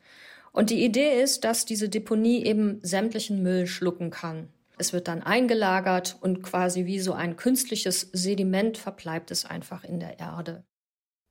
Und 0.53 0.71
die 0.71 0.85
Idee 0.85 1.21
ist, 1.23 1.45
dass 1.45 1.65
diese 1.65 1.89
Deponie 1.89 2.45
eben 2.45 2.79
sämtlichen 2.83 3.43
Müll 3.43 3.67
schlucken 3.67 4.11
kann. 4.11 4.49
Es 4.79 4.93
wird 4.93 5.09
dann 5.09 5.23
eingelagert 5.23 6.17
und 6.21 6.43
quasi 6.43 6.87
wie 6.87 7.01
so 7.01 7.13
ein 7.13 7.37
künstliches 7.37 8.09
Sediment 8.13 8.79
verbleibt 8.79 9.31
es 9.31 9.45
einfach 9.45 9.85
in 9.85 10.01
der 10.01 10.19
Erde. 10.19 10.65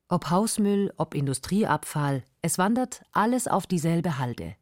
Ob 0.09 0.29
Hausmüll, 0.29 0.91
ob 0.97 1.15
Industrieabfall, 1.15 2.23
es 2.41 2.57
wandert 2.57 3.03
alles 3.11 3.47
auf 3.47 3.67
dieselbe 3.67 4.17
Halde. 4.17 4.55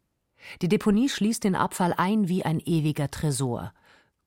Die 0.62 0.70
Deponie 0.70 1.10
schließt 1.10 1.44
den 1.44 1.56
Abfall 1.56 1.94
ein 1.98 2.28
wie 2.28 2.46
ein 2.46 2.60
ewiger 2.60 3.10
Tresor, 3.10 3.74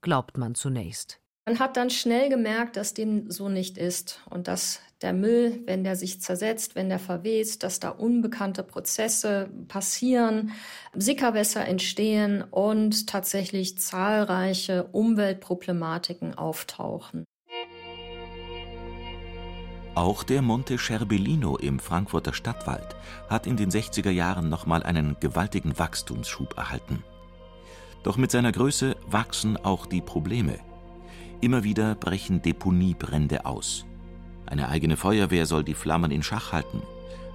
glaubt 0.00 0.36
man 0.36 0.54
zunächst. 0.54 1.21
Man 1.44 1.58
hat 1.58 1.76
dann 1.76 1.90
schnell 1.90 2.28
gemerkt, 2.28 2.76
dass 2.76 2.94
dem 2.94 3.28
so 3.28 3.48
nicht 3.48 3.76
ist 3.76 4.20
und 4.30 4.46
dass 4.46 4.80
der 5.00 5.12
Müll, 5.12 5.60
wenn 5.66 5.82
der 5.82 5.96
sich 5.96 6.20
zersetzt, 6.20 6.76
wenn 6.76 6.88
der 6.88 7.00
verwest, 7.00 7.64
dass 7.64 7.80
da 7.80 7.88
unbekannte 7.88 8.62
Prozesse 8.62 9.50
passieren, 9.66 10.52
Sickerwässer 10.94 11.66
entstehen 11.66 12.44
und 12.48 13.08
tatsächlich 13.08 13.76
zahlreiche 13.76 14.84
Umweltproblematiken 14.92 16.38
auftauchen. 16.38 17.24
Auch 19.96 20.22
der 20.22 20.42
Monte 20.42 20.78
Scherbellino 20.78 21.56
im 21.56 21.80
Frankfurter 21.80 22.34
Stadtwald 22.34 22.94
hat 23.28 23.48
in 23.48 23.56
den 23.56 23.70
60er 23.70 24.10
Jahren 24.10 24.48
nochmal 24.48 24.84
einen 24.84 25.16
gewaltigen 25.18 25.76
Wachstumsschub 25.76 26.56
erhalten. 26.56 27.02
Doch 28.04 28.16
mit 28.16 28.30
seiner 28.30 28.52
Größe 28.52 28.96
wachsen 29.08 29.56
auch 29.56 29.86
die 29.86 30.00
Probleme. 30.00 30.60
Immer 31.42 31.64
wieder 31.64 31.96
brechen 31.96 32.40
Deponiebrände 32.40 33.44
aus. 33.44 33.84
Eine 34.46 34.68
eigene 34.68 34.96
Feuerwehr 34.96 35.44
soll 35.44 35.64
die 35.64 35.74
Flammen 35.74 36.12
in 36.12 36.22
Schach 36.22 36.52
halten. 36.52 36.82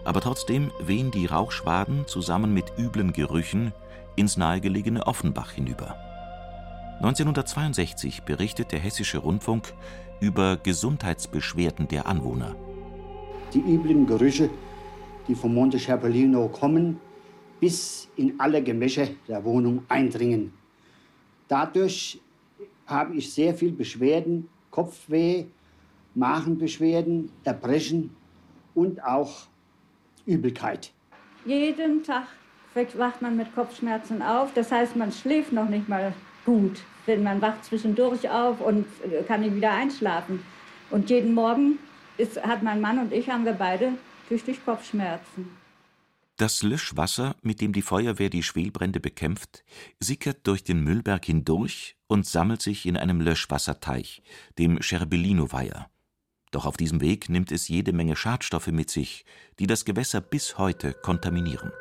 Aber 0.05 0.21
trotzdem 0.21 0.71
wehen 0.79 1.11
die 1.11 1.25
Rauchschwaden 1.25 2.07
zusammen 2.07 2.53
mit 2.53 2.71
üblen 2.77 3.11
Gerüchen 3.11 3.73
ins 4.15 4.37
nahegelegene 4.37 5.05
Offenbach 5.05 5.51
hinüber. 5.51 5.97
1962 7.01 8.21
berichtet 8.23 8.71
der 8.71 8.79
Hessische 8.79 9.17
Rundfunk 9.17 9.73
über 10.21 10.55
Gesundheitsbeschwerden 10.55 11.89
der 11.89 12.07
Anwohner. 12.07 12.55
Die 13.53 13.59
üblen 13.59 14.07
Gerüche, 14.07 14.49
die 15.27 15.35
vom 15.35 15.53
Monte 15.53 15.79
Scherpellino 15.79 16.47
kommen, 16.47 17.01
bis 17.59 18.07
in 18.15 18.39
alle 18.39 18.63
Gemächer 18.63 19.09
der 19.27 19.43
Wohnung 19.43 19.83
eindringen. 19.89 20.53
Dadurch 21.49 22.21
habe 22.87 23.15
ich 23.15 23.31
sehr 23.31 23.53
viel 23.53 23.71
Beschwerden, 23.71 24.49
Kopfweh, 24.71 25.45
Magenbeschwerden, 26.15 27.29
Erbrechen 27.43 28.15
und 28.73 29.03
auch 29.03 29.47
Übelkeit. 30.25 30.91
Jeden 31.45 32.03
Tag 32.03 32.27
wacht 32.95 33.21
man 33.21 33.35
mit 33.35 33.53
Kopfschmerzen 33.55 34.21
auf. 34.21 34.53
Das 34.53 34.71
heißt, 34.71 34.95
man 34.95 35.11
schläft 35.11 35.51
noch 35.51 35.67
nicht 35.67 35.89
mal 35.89 36.13
gut, 36.45 36.79
wenn 37.07 37.23
man 37.23 37.41
wacht 37.41 37.65
zwischendurch 37.65 38.29
auf 38.29 38.61
und 38.61 38.85
äh, 39.03 39.23
kann 39.23 39.41
nicht 39.41 39.55
wieder 39.55 39.71
einschlafen. 39.71 40.43
Und 40.91 41.09
jeden 41.09 41.33
Morgen 41.33 41.79
ist, 42.17 42.41
hat 42.43 42.61
mein 42.61 42.79
Mann 42.79 42.99
und 42.99 43.11
ich, 43.11 43.29
haben 43.29 43.45
wir 43.45 43.53
beide 43.53 43.93
tüchtig 44.29 44.63
Kopfschmerzen. 44.63 45.49
Das 46.37 46.61
Löschwasser, 46.61 47.35
mit 47.41 47.61
dem 47.61 47.73
die 47.73 47.81
Feuerwehr 47.81 48.29
die 48.29 48.43
Schwelbrände 48.43 48.99
bekämpft, 48.99 49.63
sickert 49.99 50.45
durch 50.45 50.63
den 50.63 50.83
Müllberg 50.83 51.25
hindurch 51.25 51.95
und 52.05 52.27
sammelt 52.27 52.61
sich 52.61 52.85
in 52.85 52.95
einem 52.95 53.21
Löschwasserteich, 53.21 54.21
dem 54.59 54.79
Scherbellino-Weiher. 54.79 55.89
Doch 56.51 56.67
auf 56.67 56.77
diesem 56.77 57.01
Weg 57.01 57.27
nimmt 57.29 57.51
es 57.51 57.67
jede 57.67 57.91
Menge 57.91 58.15
Schadstoffe 58.15 58.67
mit 58.67 58.91
sich, 58.91 59.25
die 59.57 59.65
das 59.65 59.83
Gewässer 59.83 60.21
bis 60.21 60.59
heute 60.59 60.93
kontaminieren. 60.93 61.71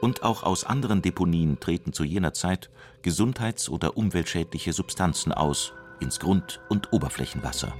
Und 0.00 0.24
auch 0.24 0.42
aus 0.42 0.64
anderen 0.64 1.00
Deponien 1.00 1.60
treten 1.60 1.92
zu 1.92 2.02
jener 2.02 2.34
Zeit 2.34 2.68
gesundheits- 3.02 3.68
oder 3.68 3.96
umweltschädliche 3.96 4.72
Substanzen 4.72 5.30
aus 5.30 5.72
ins 6.00 6.18
Grund- 6.18 6.60
und 6.68 6.92
Oberflächenwasser. 6.92 7.72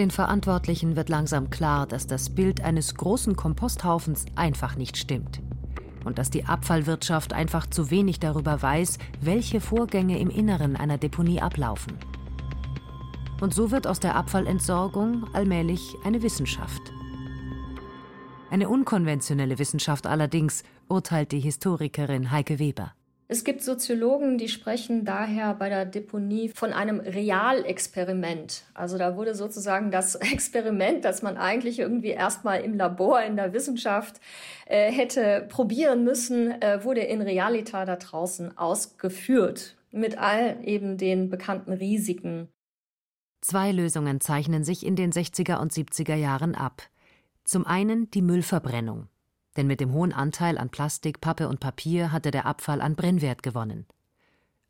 Den 0.00 0.10
Verantwortlichen 0.10 0.96
wird 0.96 1.10
langsam 1.10 1.50
klar, 1.50 1.86
dass 1.86 2.06
das 2.06 2.30
Bild 2.30 2.62
eines 2.62 2.94
großen 2.94 3.36
Komposthaufens 3.36 4.24
einfach 4.34 4.74
nicht 4.74 4.96
stimmt. 4.96 5.42
Und 6.06 6.16
dass 6.16 6.30
die 6.30 6.46
Abfallwirtschaft 6.46 7.34
einfach 7.34 7.66
zu 7.66 7.90
wenig 7.90 8.18
darüber 8.18 8.62
weiß, 8.62 8.96
welche 9.20 9.60
Vorgänge 9.60 10.18
im 10.18 10.30
Inneren 10.30 10.74
einer 10.74 10.96
Deponie 10.96 11.42
ablaufen. 11.42 11.98
Und 13.42 13.52
so 13.52 13.70
wird 13.70 13.86
aus 13.86 14.00
der 14.00 14.16
Abfallentsorgung 14.16 15.26
allmählich 15.34 15.94
eine 16.02 16.22
Wissenschaft. 16.22 16.80
Eine 18.50 18.70
unkonventionelle 18.70 19.58
Wissenschaft 19.58 20.06
allerdings, 20.06 20.62
urteilt 20.88 21.30
die 21.30 21.40
Historikerin 21.40 22.30
Heike 22.30 22.58
Weber. 22.58 22.94
Es 23.32 23.44
gibt 23.44 23.62
Soziologen, 23.62 24.38
die 24.38 24.48
sprechen 24.48 25.04
daher 25.04 25.54
bei 25.54 25.68
der 25.68 25.84
Deponie 25.84 26.48
von 26.48 26.72
einem 26.72 26.98
Realexperiment. 26.98 28.64
Also 28.74 28.98
da 28.98 29.16
wurde 29.16 29.36
sozusagen 29.36 29.92
das 29.92 30.14
Experiment, 30.32 31.04
das 31.04 31.22
man 31.22 31.36
eigentlich 31.36 31.78
irgendwie 31.78 32.08
erstmal 32.08 32.62
im 32.62 32.74
Labor 32.74 33.22
in 33.22 33.36
der 33.36 33.52
Wissenschaft 33.52 34.20
äh, 34.66 34.90
hätte 34.90 35.46
probieren 35.48 36.02
müssen, 36.02 36.60
äh, 36.60 36.82
wurde 36.82 37.02
in 37.02 37.22
Realita 37.22 37.84
da 37.84 37.94
draußen 37.94 38.58
ausgeführt. 38.58 39.76
Mit 39.92 40.18
all 40.18 40.58
eben 40.64 40.98
den 40.98 41.30
bekannten 41.30 41.72
Risiken. 41.72 42.48
Zwei 43.42 43.70
Lösungen 43.70 44.20
zeichnen 44.20 44.64
sich 44.64 44.84
in 44.84 44.96
den 44.96 45.12
60er 45.12 45.60
und 45.60 45.72
70er 45.72 46.16
Jahren 46.16 46.56
ab. 46.56 46.82
Zum 47.44 47.64
einen 47.64 48.10
die 48.10 48.22
Müllverbrennung 48.22 49.06
denn 49.60 49.66
mit 49.66 49.80
dem 49.80 49.92
hohen 49.92 50.14
Anteil 50.14 50.56
an 50.56 50.70
Plastik, 50.70 51.20
Pappe 51.20 51.46
und 51.46 51.60
Papier 51.60 52.12
hatte 52.12 52.30
der 52.30 52.46
Abfall 52.46 52.80
an 52.80 52.96
Brennwert 52.96 53.42
gewonnen. 53.42 53.84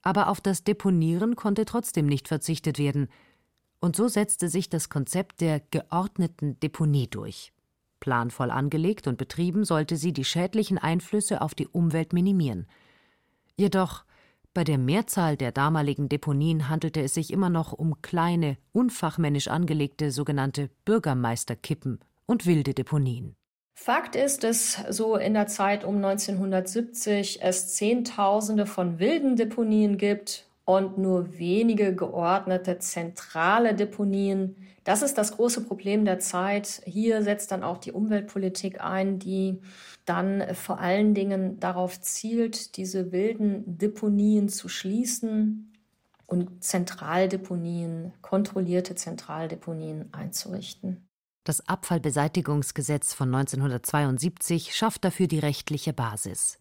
Aber 0.03 0.29
auf 0.29 0.41
das 0.41 0.65
Deponieren 0.65 1.37
konnte 1.37 1.65
trotzdem 1.65 2.07
nicht 2.07 2.27
verzichtet 2.27 2.77
werden, 2.81 3.07
und 3.79 3.95
so 3.95 4.09
setzte 4.09 4.49
sich 4.49 4.69
das 4.69 4.89
Konzept 4.89 5.43
der 5.43 5.61
geordneten 5.61 6.59
Deponie 6.59 7.07
durch. 7.07 7.53
Planvoll 8.01 8.51
angelegt 8.51 9.07
und 9.07 9.17
betrieben 9.17 9.63
sollte 9.65 9.97
sie 9.97 10.13
die 10.13 10.25
schädlichen 10.25 10.77
Einflüsse 10.77 11.41
auf 11.41 11.55
die 11.55 11.69
Umwelt 11.69 12.13
minimieren. 12.13 12.67
Jedoch 13.57 14.05
bei 14.55 14.65
der 14.65 14.79
Mehrzahl 14.79 15.37
der 15.37 15.53
damaligen 15.53 16.09
Deponien 16.09 16.69
handelte 16.69 17.01
es 17.01 17.15
sich 17.15 17.33
immer 17.33 17.49
noch 17.49 17.73
um 17.73 18.03
kleine, 18.03 18.59
unfachmännisch 18.73 19.47
angelegte 19.47 20.11
sogenannte 20.11 20.69
Bürgermeisterkippen 20.85 22.01
und 22.27 22.45
wilde 22.45 22.75
Deponien. 22.75 23.37
Fakt 23.75 24.15
ist, 24.15 24.45
dass 24.45 24.75
so 24.91 25.17
in 25.17 25.35
der 25.35 25.47
Zeit 25.47 25.85
um 25.85 25.97
1970 25.97 27.43
es 27.43 27.75
Zehntausende 27.75 28.67
von 28.67 28.99
wilden 28.99 29.37
Deponien 29.37 29.97
gibt 29.97 30.47
und 30.65 30.99
nur 30.99 31.39
wenige 31.39 31.95
geordnete 31.95 32.79
zentrale 32.79 33.75
Deponien. 33.75 34.57
Das 34.85 35.03
ist 35.03 35.19
das 35.19 35.33
große 35.33 35.65
Problem 35.65 36.05
der 36.05 36.21
Zeit. 36.21 36.83
Hier 36.85 37.23
setzt 37.23 37.51
dann 37.51 37.65
auch 37.65 37.79
die 37.79 37.93
Umweltpolitik 37.93 38.81
ein, 38.81 39.19
die 39.19 39.61
dann 40.05 40.55
vor 40.55 40.79
allen 40.79 41.15
Dingen 41.15 41.59
darauf 41.61 42.01
zielt, 42.01 42.77
diese 42.77 43.13
wilden 43.13 43.79
Deponien 43.79 44.49
zu 44.49 44.69
schließen 44.69 45.73
und 46.27 46.63
Zentraldeponien, 46.63 48.13
kontrollierte 48.23 48.95
Zentraldeponien 48.95 50.13
einzurichten. 50.13 51.10
Das 51.45 51.67
Abfallbeseitigungsgesetz 51.67 53.15
von 53.15 53.35
1972 53.35 54.75
schafft 54.77 55.05
dafür 55.05 55.27
die 55.27 55.39
rechtliche 55.39 55.95
Basis. 55.95 56.59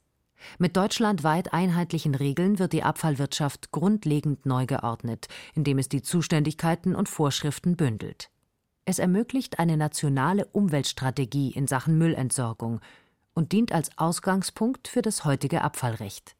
Mit 0.57 0.77
deutschlandweit 0.77 1.53
einheitlichen 1.53 2.15
Regeln 2.15 2.59
wird 2.59 2.71
die 2.71 2.83
Abfallwirtschaft 2.83 3.71
grundlegend 3.71 4.45
neu 4.45 4.65
geordnet, 4.65 5.27
indem 5.53 5.79
es 5.79 5.89
die 5.89 6.01
Zuständigkeiten 6.01 6.95
und 6.95 7.09
Vorschriften 7.09 7.75
bündelt. 7.75 8.29
Es 8.85 8.99
ermöglicht 8.99 9.59
eine 9.59 9.75
nationale 9.75 10.45
Umweltstrategie 10.45 11.51
in 11.51 11.67
Sachen 11.67 11.97
Müllentsorgung 11.97 12.79
und 13.33 13.51
dient 13.51 13.73
als 13.73 13.97
Ausgangspunkt 13.97 14.87
für 14.87 15.01
das 15.01 15.25
heutige 15.25 15.61
Abfallrecht. 15.61 16.35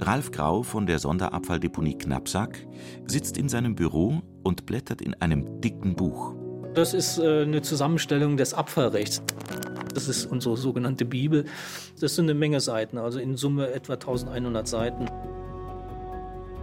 Ralf 0.00 0.30
Grau 0.32 0.62
von 0.62 0.86
der 0.86 0.98
Sonderabfalldeponie 0.98 1.96
Knappsack 1.96 2.66
sitzt 3.06 3.38
in 3.38 3.48
seinem 3.48 3.74
Büro 3.74 4.20
und 4.42 4.66
blättert 4.66 5.00
in 5.00 5.14
einem 5.14 5.60
dicken 5.60 5.96
Buch. 5.96 6.41
Das 6.74 6.94
ist 6.94 7.18
äh, 7.18 7.42
eine 7.42 7.60
Zusammenstellung 7.60 8.36
des 8.36 8.54
Abfallrechts. 8.54 9.22
Das 9.94 10.08
ist 10.08 10.24
unsere 10.24 10.56
sogenannte 10.56 11.04
Bibel. 11.04 11.44
Das 12.00 12.14
sind 12.14 12.24
eine 12.24 12.34
Menge 12.34 12.60
Seiten, 12.60 12.96
also 12.96 13.18
in 13.18 13.36
Summe 13.36 13.70
etwa 13.72 13.94
1100 13.94 14.66
Seiten. 14.66 15.06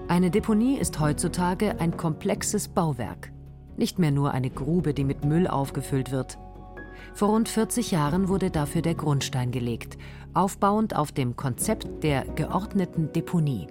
Eine 0.07 0.31
Deponie 0.31 0.77
ist 0.77 0.99
heutzutage 0.99 1.79
ein 1.79 1.95
komplexes 1.95 2.67
Bauwerk. 2.67 3.31
Nicht 3.77 3.99
mehr 3.99 4.09
nur 4.09 4.31
eine 4.31 4.49
Grube, 4.49 4.95
die 4.95 5.03
mit 5.03 5.23
Müll 5.23 5.47
aufgefüllt 5.47 6.11
wird. 6.11 6.39
Vor 7.13 7.29
rund 7.29 7.47
40 7.47 7.91
Jahren 7.91 8.27
wurde 8.27 8.49
dafür 8.49 8.81
der 8.81 8.95
Grundstein 8.95 9.51
gelegt, 9.51 9.97
aufbauend 10.33 10.95
auf 10.95 11.11
dem 11.11 11.35
Konzept 11.35 12.03
der 12.03 12.25
geordneten 12.25 13.13
Deponie. 13.13 13.67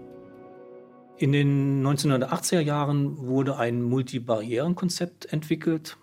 In 1.17 1.33
den 1.33 1.85
1980er 1.85 2.61
Jahren 2.61 3.19
wurde 3.19 3.57
ein 3.57 3.83
Multibarrierenkonzept 3.83 5.33
entwickelt, 5.33 5.99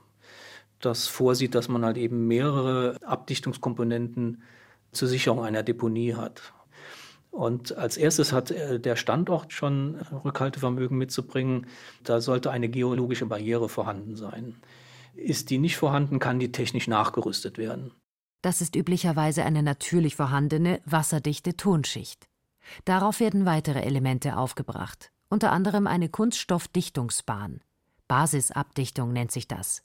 das 0.80 1.08
vorsieht, 1.08 1.56
dass 1.56 1.68
man 1.68 1.86
halt 1.86 1.98
eben 1.98 2.28
mehrere 2.28 2.98
Abdichtungskomponenten 3.04 4.44
zur 4.92 5.08
Sicherung 5.08 5.44
einer 5.44 5.64
Deponie 5.64 6.16
hat. 6.16 6.54
Und 7.32 7.76
als 7.76 7.98
erstes 7.98 8.32
hat 8.32 8.52
äh, 8.52 8.80
der 8.80 8.96
Standort 8.96 9.52
schon 9.52 9.96
Rückhaltevermögen 10.24 10.98
mitzubringen. 10.98 11.68
Da 12.04 12.22
sollte 12.22 12.50
eine 12.50 12.70
geologische 12.70 13.26
Barriere 13.26 13.68
vorhanden 13.68 14.16
sein. 14.16 14.56
Ist 15.16 15.50
die 15.50 15.58
nicht 15.58 15.76
vorhanden, 15.76 16.20
kann 16.20 16.40
die 16.40 16.54
technisch 16.54 16.88
nachgerüstet 16.88 17.58
werden. 17.58 17.92
Das 18.42 18.62
ist 18.62 18.76
üblicherweise 18.76 19.44
eine 19.44 19.64
natürlich 19.64 20.16
vorhandene, 20.16 20.80
wasserdichte 20.86 21.58
Tonschicht. 21.58 22.30
Darauf 22.86 23.20
werden 23.20 23.46
weitere 23.46 23.82
Elemente 23.82 24.38
aufgebracht, 24.38 25.12
unter 25.30 25.52
anderem 25.52 25.88
eine 25.88 26.10
Kunststoffdichtungsbahn. 26.10 27.62
Basisabdichtung 28.08 29.12
nennt 29.12 29.32
sich 29.32 29.48
das. 29.48 29.84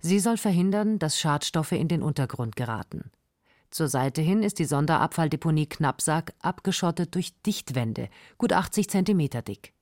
Sie 0.00 0.18
soll 0.18 0.36
verhindern, 0.36 0.98
dass 0.98 1.18
Schadstoffe 1.18 1.72
in 1.72 1.88
den 1.88 2.02
Untergrund 2.02 2.56
geraten. 2.56 3.10
Zur 3.70 3.88
Seite 3.88 4.22
hin 4.22 4.42
ist 4.42 4.58
die 4.58 4.64
Sonderabfalldeponie 4.64 5.66
Knappsack 5.66 6.32
abgeschottet 6.40 7.14
durch 7.14 7.34
Dichtwände, 7.42 8.08
gut 8.38 8.52
80 8.52 8.88
Zentimeter 8.88 9.42
dick. 9.42 9.74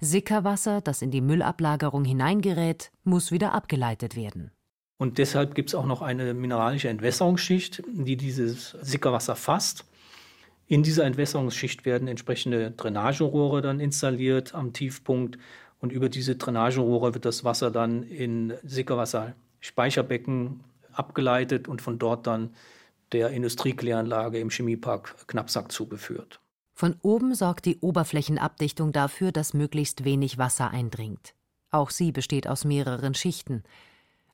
Sickerwasser, 0.00 0.80
das 0.80 1.02
in 1.02 1.10
die 1.10 1.20
Müllablagerung 1.20 2.04
hineingerät, 2.04 2.92
muss 3.02 3.32
wieder 3.32 3.52
abgeleitet 3.52 4.14
werden. 4.14 4.50
Und 4.98 5.18
deshalb 5.18 5.54
gibt 5.54 5.70
es 5.70 5.74
auch 5.74 5.86
noch 5.86 6.02
eine 6.02 6.34
mineralische 6.34 6.88
Entwässerungsschicht, 6.88 7.82
die 7.92 8.16
dieses 8.16 8.70
Sickerwasser 8.80 9.36
fasst. 9.36 9.84
In 10.66 10.82
dieser 10.82 11.04
Entwässerungsschicht 11.04 11.84
werden 11.84 12.08
entsprechende 12.08 12.70
Drainagerohre 12.70 13.60
dann 13.60 13.80
installiert 13.80 14.54
am 14.54 14.72
Tiefpunkt 14.72 15.38
und 15.84 15.92
über 15.92 16.08
diese 16.08 16.34
Drainagerohre 16.36 17.12
wird 17.12 17.26
das 17.26 17.44
Wasser 17.44 17.70
dann 17.70 18.04
in 18.04 18.54
Sickerwasserspeicherbecken 18.62 20.60
abgeleitet 20.92 21.68
und 21.68 21.82
von 21.82 21.98
dort 21.98 22.26
dann 22.26 22.54
der 23.12 23.28
Industriekläranlage 23.28 24.38
im 24.38 24.48
Chemiepark 24.48 25.28
Knappsack 25.28 25.70
zugeführt. 25.70 26.40
Von 26.72 26.96
oben 27.02 27.34
sorgt 27.34 27.66
die 27.66 27.80
Oberflächenabdichtung 27.80 28.92
dafür, 28.92 29.30
dass 29.30 29.52
möglichst 29.52 30.06
wenig 30.06 30.38
Wasser 30.38 30.70
eindringt. 30.70 31.34
Auch 31.70 31.90
sie 31.90 32.12
besteht 32.12 32.48
aus 32.48 32.64
mehreren 32.64 33.12
Schichten. 33.12 33.62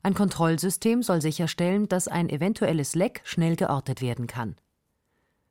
Ein 0.03 0.13
Kontrollsystem 0.13 1.03
soll 1.03 1.21
sicherstellen, 1.21 1.89
dass 1.89 2.07
ein 2.07 2.29
eventuelles 2.29 2.95
Leck 2.95 3.19
schnell 3.25 3.57
geortet 3.57 4.01
werden 4.01 4.27
kann. 4.27 4.55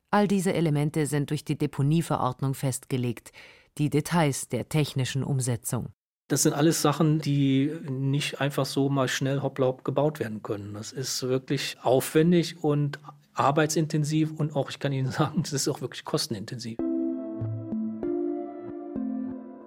All 0.09 0.27
diese 0.27 0.55
Elemente 0.55 1.05
sind 1.05 1.29
durch 1.29 1.45
die 1.45 1.59
Deponieverordnung 1.59 2.55
festgelegt, 2.55 3.31
die 3.77 3.89
Details 3.89 4.49
der 4.49 4.69
technischen 4.69 5.23
Umsetzung. 5.23 5.89
Das 6.27 6.43
sind 6.43 6.53
alles 6.53 6.81
Sachen, 6.81 7.19
die 7.19 7.71
nicht 7.89 8.39
einfach 8.39 8.65
so 8.65 8.89
mal 8.89 9.07
schnell 9.07 9.41
hoppla 9.41 9.75
gebaut 9.83 10.19
werden 10.19 10.41
können. 10.41 10.73
Das 10.73 10.93
ist 10.93 11.23
wirklich 11.23 11.77
aufwendig 11.81 12.63
und 12.63 12.99
arbeitsintensiv 13.33 14.31
und 14.37 14.55
auch, 14.55 14.69
ich 14.69 14.79
kann 14.79 14.93
Ihnen 14.93 15.11
sagen, 15.11 15.41
das 15.43 15.53
ist 15.53 15.67
auch 15.67 15.81
wirklich 15.81 16.05
kostenintensiv. 16.05 16.77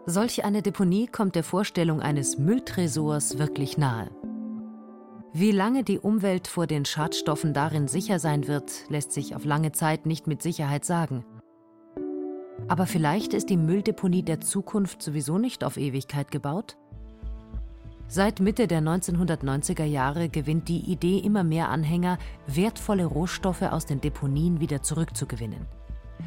Solch 0.07 0.45
eine 0.45 0.63
Deponie 0.63 1.07
kommt 1.07 1.35
der 1.35 1.45
Vorstellung 1.45 2.01
eines 2.01 2.39
Mülltresors 2.39 3.39
wirklich 3.39 3.79
nahe. 3.79 4.11
Wie 5.33 5.51
lange 5.51 5.83
die 5.83 5.99
Umwelt 5.99 6.47
vor 6.47 6.67
den 6.67 6.85
Schadstoffen 6.85 7.55
darin 7.55 7.89
sicher 7.89 8.19
sein 8.19 8.47
wird, 8.47 8.89
lässt 8.89 9.13
sich 9.13 9.35
auf 9.35 9.45
lange 9.45 9.73
Zeit 9.73 10.07
nicht 10.07 10.27
mit 10.27 10.43
Sicherheit 10.43 10.85
sagen. 10.85 11.25
Aber 12.67 12.87
vielleicht 12.87 13.35
ist 13.35 13.51
die 13.51 13.57
Mülldeponie 13.57 14.23
der 14.23 14.41
Zukunft 14.41 15.03
sowieso 15.03 15.39
nicht 15.39 15.65
auf 15.65 15.77
Ewigkeit 15.77 16.31
gebaut? 16.31 16.77
Seit 18.09 18.41
Mitte 18.41 18.67
der 18.67 18.81
1990er 18.81 19.85
Jahre 19.85 20.29
gewinnt 20.29 20.69
die 20.69 20.81
Idee 20.81 21.19
immer 21.19 21.43
mehr 21.45 21.69
Anhänger, 21.69 22.19
wertvolle 22.47 23.05
Rohstoffe 23.05 23.63
aus 23.63 23.87
den 23.87 24.01
Deponien 24.01 24.61
wieder 24.61 24.83
zurückzugewinnen. 24.83 25.67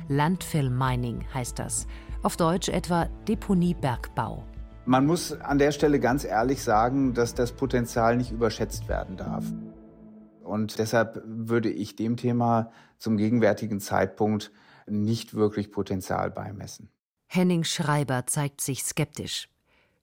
Landfill 0.09 0.69
Mining 0.69 1.23
heißt 1.33 1.59
das, 1.59 1.87
auf 2.23 2.37
Deutsch 2.37 2.69
etwa 2.69 3.07
Deponiebergbau. 3.27 4.43
Man 4.85 5.05
muss 5.05 5.33
an 5.33 5.57
der 5.57 5.71
Stelle 5.71 5.99
ganz 5.99 6.23
ehrlich 6.23 6.63
sagen, 6.63 7.13
dass 7.13 7.35
das 7.35 7.51
Potenzial 7.51 8.15
nicht 8.17 8.31
überschätzt 8.31 8.87
werden 8.87 9.17
darf. 9.17 9.45
Und 10.43 10.79
deshalb 10.79 11.21
würde 11.25 11.69
ich 11.69 11.95
dem 11.95 12.15
Thema 12.15 12.71
zum 12.97 13.17
gegenwärtigen 13.17 13.79
Zeitpunkt 13.79 14.51
nicht 14.89 15.33
wirklich 15.33 15.71
Potenzial 15.71 16.31
beimessen. 16.31 16.89
Henning 17.27 17.63
Schreiber 17.63 18.25
zeigt 18.25 18.61
sich 18.61 18.83
skeptisch. 18.83 19.49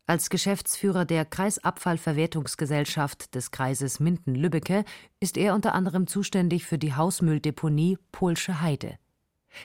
Als 0.07 0.29
Geschäftsführer 0.29 1.07
der 1.07 1.25
Kreisabfallverwertungsgesellschaft 1.25 3.35
des 3.35 3.51
Kreises 3.51 4.01
Minden-Lübbecke 4.01 4.85
ist 5.19 5.39
er 5.39 5.55
unter 5.55 5.75
anderem 5.75 6.07
zuständig 6.07 6.67
für 6.67 6.77
die 6.77 6.95
Hausmülldeponie 6.95 7.97
Polsche 8.13 8.61
Heide. 8.61 8.99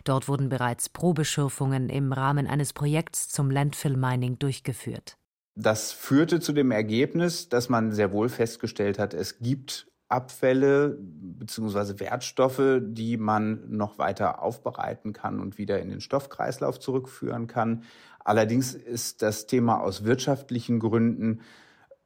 Dort 0.05 0.29
wurden 0.29 0.47
bereits 0.47 0.87
Probeschürfungen 0.87 1.89
im 1.89 2.13
Rahmen 2.13 2.47
eines 2.47 2.71
Projekts 2.71 3.27
zum 3.27 3.51
Landfill 3.51 3.97
Mining 3.97 4.39
durchgeführt. 4.39 5.17
Das 5.55 5.91
führte 5.91 6.39
zu 6.39 6.53
dem 6.53 6.71
Ergebnis, 6.71 7.49
dass 7.49 7.67
man 7.67 7.91
sehr 7.91 8.13
wohl 8.13 8.29
festgestellt 8.29 8.97
hat, 8.97 9.13
es 9.13 9.39
gibt 9.39 9.91
Abfälle 10.07 10.97
bzw. 11.39 11.99
Wertstoffe, 11.99 12.79
die 12.81 13.17
man 13.17 13.69
noch 13.69 13.97
weiter 13.97 14.41
aufbereiten 14.43 15.13
kann 15.13 15.39
und 15.39 15.57
wieder 15.57 15.79
in 15.79 15.89
den 15.89 16.01
Stoffkreislauf 16.01 16.79
zurückführen 16.79 17.47
kann. 17.47 17.83
Allerdings 18.23 18.75
ist 18.75 19.21
das 19.21 19.47
Thema 19.47 19.81
aus 19.81 20.03
wirtschaftlichen 20.03 20.79
Gründen 20.79 21.41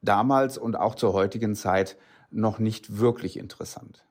damals 0.00 0.56
und 0.56 0.76
auch 0.76 0.94
zur 0.94 1.12
heutigen 1.12 1.54
Zeit 1.54 1.96
noch 2.30 2.58
nicht 2.58 2.98
wirklich 2.98 3.38
interessant. 3.38 4.04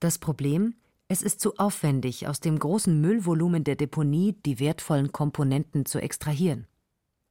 Das 0.00 0.18
Problem? 0.18 0.74
Es 1.08 1.22
ist 1.22 1.40
zu 1.40 1.56
aufwendig, 1.56 2.28
aus 2.28 2.40
dem 2.40 2.58
großen 2.58 3.00
Müllvolumen 3.00 3.64
der 3.64 3.76
Deponie 3.76 4.36
die 4.44 4.60
wertvollen 4.60 5.10
Komponenten 5.10 5.86
zu 5.86 5.98
extrahieren. 5.98 6.66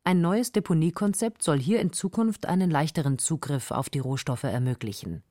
Ein 0.03 0.21
neues 0.21 0.51
Deponiekonzept 0.51 1.43
soll 1.43 1.59
hier 1.59 1.79
in 1.79 1.93
Zukunft 1.93 2.45
einen 2.45 2.71
leichteren 2.71 3.19
Zugriff 3.19 3.71
auf 3.71 3.89
die 3.89 3.99
Rohstoffe 3.99 4.45
ermöglichen. 4.45 5.21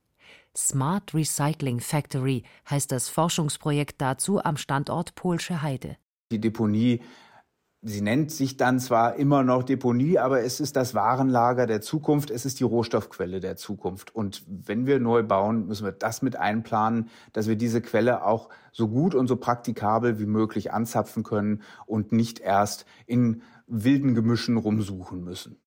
Smart 0.57 1.15
Recycling 1.15 1.81
Factory 1.81 2.45
heißt 2.69 2.91
das 2.93 3.09
Forschungsprojekt 3.09 4.01
dazu 4.01 4.43
am 4.43 4.57
Standort 4.57 5.15
Polsche 5.15 5.62
Heide. 5.62 5.97
Die 6.31 6.41
Deponie 6.41 7.01
Sie 7.89 8.01
nennt 8.01 8.33
sich 8.33 8.57
dann 8.57 8.81
zwar 8.81 9.15
immer 9.15 9.45
noch 9.45 9.62
Deponie, 9.62 10.19
aber 10.19 10.43
es 10.43 10.59
ist 10.59 10.75
das 10.75 10.95
Warenlager 10.97 11.67
der 11.67 11.81
Zukunft, 11.81 12.33
es 12.33 12.45
ist 12.45 12.59
die 12.59 12.65
Rohstoffquelle 12.65 13.39
der 13.39 13.57
Zukunft. 13.57 14.12
Und 14.12 14.43
wenn 14.49 14.87
wir 14.87 14.99
neu 14.99 15.23
bauen, 15.23 15.69
müssen 15.69 15.85
wir 15.85 15.93
das 15.93 16.21
mit 16.21 16.35
einplanen, 16.35 17.11
dass 17.33 17.47
wir 17.47 17.55
diese 17.55 17.81
Quelle 17.81 18.25
auch 18.25 18.49
so 18.73 18.89
gut 18.89 19.15
und 19.15 19.29
so 19.29 19.37
praktikabel 19.37 20.19
wie 20.19 20.27
möglich 20.27 20.73
anzapfen 20.73 21.23
können 21.23 21.62
und 21.87 22.11
nicht 22.11 22.41
erst 22.41 22.87
in 23.07 23.43
wilden 23.69 24.17
Gemischen 24.17 24.57
rumsuchen 24.57 25.23
müssen. 25.23 25.61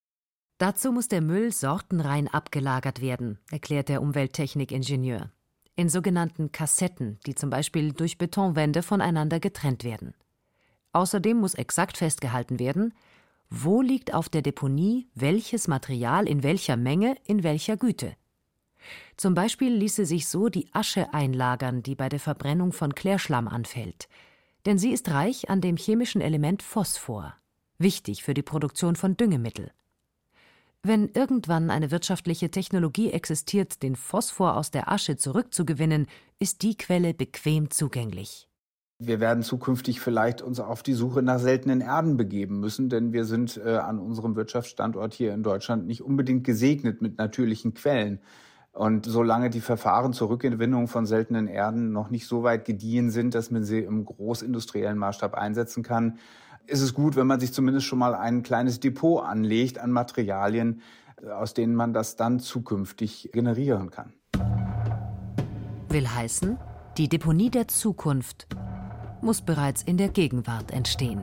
Dazu 0.60 0.92
muss 0.92 1.08
der 1.08 1.22
Müll 1.22 1.54
sortenrein 1.54 2.28
abgelagert 2.28 3.00
werden, 3.00 3.40
erklärt 3.50 3.88
der 3.88 4.02
Umwelttechnikingenieur. 4.02 5.32
In 5.78 5.88
sogenannten 5.88 6.52
Kassetten, 6.52 7.18
die 7.26 7.34
zum 7.34 7.50
Beispiel 7.50 7.94
durch 7.94 8.18
Betonwände 8.18 8.84
voneinander 8.84 9.40
getrennt 9.40 9.86
werden. 9.86 10.14
Außerdem 10.92 11.38
muss 11.38 11.54
exakt 11.54 11.96
festgehalten 11.96 12.60
werden, 12.60 12.94
wo 13.50 13.82
liegt 13.82 14.14
auf 14.14 14.28
der 14.28 14.42
Deponie 14.42 15.08
welches 15.16 15.70
Material 15.70 16.28
in 16.28 16.44
welcher 16.44 16.76
Menge, 16.76 17.16
in 17.26 17.44
welcher 17.44 17.78
Güte. 17.78 18.18
Zum 19.16 19.36
Beispiel 19.36 19.74
ließe 19.74 20.06
sich 20.06 20.28
so 20.28 20.50
die 20.50 20.68
Asche 20.74 21.14
einlagern, 21.14 21.84
die 21.84 21.96
bei 21.96 22.10
der 22.10 22.20
Verbrennung 22.20 22.74
von 22.74 22.94
Klärschlamm 22.94 23.48
anfällt. 23.48 24.10
Denn 24.66 24.78
sie 24.78 24.92
ist 24.92 25.10
reich 25.10 25.50
an 25.50 25.62
dem 25.62 25.78
chemischen 25.78 26.20
Element 26.20 26.64
Phosphor, 26.64 27.34
wichtig 27.78 28.24
für 28.24 28.34
die 28.34 28.44
Produktion 28.44 28.98
von 28.98 29.16
Düngemittel. 29.16 29.72
Wenn 30.82 31.10
irgendwann 31.14 31.72
eine 31.72 31.92
wirtschaftliche 31.92 32.52
Technologie 32.52 33.12
existiert, 33.12 33.84
den 33.84 33.98
Phosphor 33.98 34.56
aus 34.56 34.72
der 34.72 34.90
Asche 34.90 35.18
zurückzugewinnen, 35.18 36.08
ist 36.40 36.62
die 36.62 36.78
Quelle 36.78 37.14
bequem 37.14 37.70
zugänglich. 37.70 38.48
Wir 38.98 39.20
werden 39.20 39.44
zukünftig 39.44 40.00
vielleicht 40.00 40.42
uns 40.42 40.62
auf 40.62 40.82
die 40.82 40.94
Suche 40.94 41.22
nach 41.22 41.40
seltenen 41.40 41.82
Erden 41.82 42.16
begeben 42.16 42.62
müssen, 42.62 42.88
denn 42.88 43.12
wir 43.12 43.26
sind 43.26 43.58
äh, 43.58 43.76
an 43.76 44.00
unserem 44.00 44.38
Wirtschaftsstandort 44.38 45.14
hier 45.14 45.34
in 45.34 45.44
Deutschland 45.44 45.86
nicht 45.86 46.02
unbedingt 46.02 46.46
gesegnet 46.46 47.02
mit 47.02 47.18
natürlichen 47.18 47.74
Quellen. 47.74 48.20
Und 48.72 49.06
solange 49.06 49.50
die 49.50 49.62
Verfahren 49.62 50.14
zur 50.14 50.30
Rückgewinnung 50.30 50.88
von 50.88 51.06
seltenen 51.06 51.48
Erden 51.48 51.92
noch 51.92 52.10
nicht 52.10 52.28
so 52.28 52.44
weit 52.44 52.64
gediehen 52.64 53.10
sind, 53.10 53.36
dass 53.36 53.52
man 53.52 53.64
sie 53.64 53.80
im 53.80 54.06
großindustriellen 54.06 54.98
Maßstab 54.98 55.34
einsetzen 55.34 55.84
kann, 55.84 56.20
ist 56.70 56.82
es 56.82 56.94
gut, 56.94 57.16
wenn 57.16 57.28
man 57.28 57.40
sich 57.40 57.52
zumindest 57.54 57.86
schon 57.86 58.00
mal 58.00 58.16
ein 58.16 58.44
kleines 58.44 58.80
Depot 58.80 59.24
anlegt 59.24 59.80
an 59.80 59.92
Materialien, 59.92 60.82
aus 61.38 61.54
denen 61.54 61.76
man 61.76 61.94
das 61.94 62.16
dann 62.16 62.40
zukünftig 62.40 63.30
generieren 63.34 63.90
kann. 63.90 64.14
Will 65.90 66.08
heißen, 66.08 66.58
die 66.98 67.10
Deponie 67.10 67.50
der 67.50 67.68
Zukunft 67.68 68.48
muss 69.22 69.42
bereits 69.42 69.84
in 69.84 69.98
der 69.98 70.10
Gegenwart 70.10 70.72
entstehen. 70.72 71.22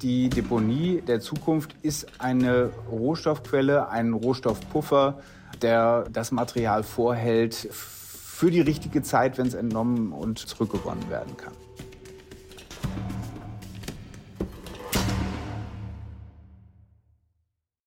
Die 0.00 0.28
Deponie 0.28 1.00
der 1.00 1.20
Zukunft 1.20 1.76
ist 1.82 2.20
eine 2.20 2.70
Rohstoffquelle, 2.90 3.88
ein 3.88 4.12
Rohstoffpuffer, 4.14 5.20
der 5.60 6.08
das 6.10 6.32
Material 6.32 6.82
vorhält 6.82 7.68
für 7.70 8.50
die 8.50 8.60
richtige 8.60 9.02
Zeit, 9.02 9.38
wenn 9.38 9.46
es 9.46 9.54
entnommen 9.54 10.10
und 10.10 10.40
zurückgewonnen 10.40 11.08
werden 11.08 11.36
kann. 11.36 11.52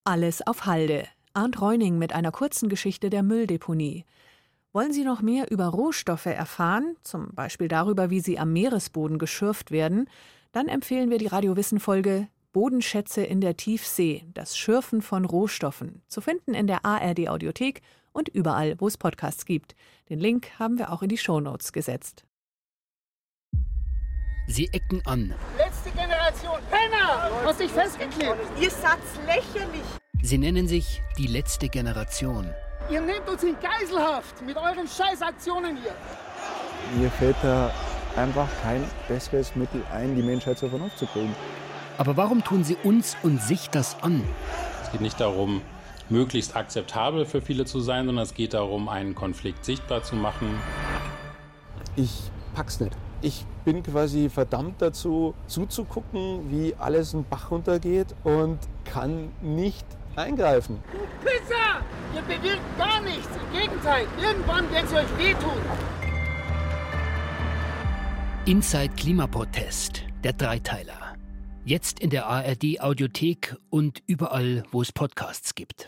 Alles 0.08 0.46
auf 0.46 0.68
Halde. 0.68 1.08
Arndt 1.34 1.60
Reuning 1.60 1.98
mit 1.98 2.14
einer 2.14 2.32
kurzen 2.32 2.70
Geschichte 2.70 3.10
der 3.10 3.24
Mülldeponie. 3.24 4.06
Wollen 4.72 4.94
Sie 4.94 5.04
noch 5.04 5.24
mehr 5.24 5.50
über 5.50 5.66
Rohstoffe 5.66 6.28
erfahren, 6.28 6.96
zum 7.02 7.34
Beispiel 7.34 7.68
darüber, 7.68 8.12
wie 8.12 8.20
sie 8.20 8.38
am 8.38 8.54
Meeresboden 8.54 9.18
geschürft 9.18 9.72
werden, 9.72 10.08
dann 10.52 10.68
empfehlen 10.68 11.10
wir 11.10 11.18
die 11.18 11.26
Radiowissen-Folge 11.26 12.28
Bodenschätze 12.54 13.24
in 13.24 13.42
der 13.42 13.58
Tiefsee, 13.58 14.28
das 14.32 14.56
Schürfen 14.56 15.02
von 15.02 15.26
Rohstoffen, 15.26 16.04
zu 16.08 16.22
finden 16.22 16.54
in 16.54 16.68
der 16.68 16.86
ARD-Audiothek 16.86 17.82
und 18.14 18.30
überall, 18.30 18.76
wo 18.78 18.86
es 18.86 18.98
Podcasts 18.98 19.46
gibt. 19.46 19.76
Den 20.10 20.20
Link 20.20 20.52
haben 20.60 20.78
wir 20.78 20.92
auch 20.92 21.02
in 21.02 21.10
die 21.10 21.18
Shownotes 21.18 21.74
gesetzt. 21.74 22.26
Sie 24.48 24.70
ecken 24.74 25.02
an. 25.06 25.34
Letzte 25.58 25.90
Generation 25.90 26.60
Penner! 26.70 27.32
Hast 27.44 27.60
dich 27.60 27.72
festgeklebt! 27.72 28.38
Ihr 28.62 28.70
seid 28.70 29.00
lächerlich! 29.26 29.82
Sie 30.22 30.38
nennen 30.38 30.68
sich 30.68 31.02
die 31.18 31.26
letzte 31.26 31.68
Generation. 31.68 32.54
Ihr 32.92 33.02
nehmt 33.02 33.28
uns 33.28 33.42
in 33.42 33.56
Geiselhaft 33.60 34.44
mit 34.44 34.56
euren 34.56 34.88
Scheißaktionen 34.88 35.78
hier. 35.78 35.96
Mir 36.96 37.10
fällt 37.10 37.36
da 37.42 37.72
einfach 38.16 38.48
kein 38.62 38.84
besseres 39.08 39.56
Mittel 39.56 39.82
ein, 39.92 40.16
die 40.16 40.22
Menschheit 40.22 40.60
zur 40.60 40.70
Vernunft 40.70 41.00
zu 41.00 41.08
bringen. 41.08 41.36
Aber 41.98 42.16
warum 42.16 42.44
tun 42.44 42.64
sie 42.64 42.78
uns 42.84 43.18
und 43.24 43.42
sich 43.42 43.72
das 43.72 44.02
an? 44.04 44.24
Es 44.84 44.92
geht 44.92 45.02
nicht 45.02 45.20
darum, 45.20 45.64
möglichst 46.10 46.56
akzeptabel 46.56 47.26
für 47.26 47.42
viele 47.42 47.66
zu 47.66 47.80
sein, 47.80 48.06
sondern 48.06 48.24
es 48.24 48.36
geht 48.36 48.54
darum, 48.54 48.90
einen 48.90 49.16
Konflikt 49.16 49.66
sichtbar 49.66 50.04
zu 50.04 50.16
machen. 50.16 50.60
Ich 51.96 52.30
pack's 52.54 52.80
nicht. 52.80 52.96
Ich 53.22 53.46
bin 53.64 53.82
quasi 53.82 54.30
verdammt 54.30 54.82
dazu, 54.82 55.34
zuzugucken, 55.48 56.52
wie 56.52 56.76
alles 56.78 57.14
einen 57.14 57.26
Bach 57.26 57.52
runtergeht 57.52 58.08
und 58.24 58.60
kann 58.84 59.32
nicht 59.42 59.86
eingreifen. 60.16 60.80
Du 60.92 61.00
Pisser! 61.28 61.82
Ihr 62.16 62.22
bewirkt 62.22 62.78
gar 62.78 63.02
nichts. 63.02 63.28
Im 63.28 63.60
Gegenteil, 63.60 64.06
irgendwann 64.22 64.72
werden 64.72 64.88
sie 64.88 64.96
euch 64.96 65.18
wehtun. 65.18 65.58
Inside 68.46 68.94
Klimaprotest, 68.96 70.04
der 70.24 70.34
Dreiteiler. 70.34 71.16
Jetzt 71.66 72.00
in 72.00 72.12
der 72.12 72.28
ARD 72.28 72.80
Audiothek 72.80 73.56
und 73.70 74.04
überall, 74.06 74.64
wo 74.72 74.82
es 74.82 74.92
Podcasts 74.92 75.56
gibt. 75.56 75.88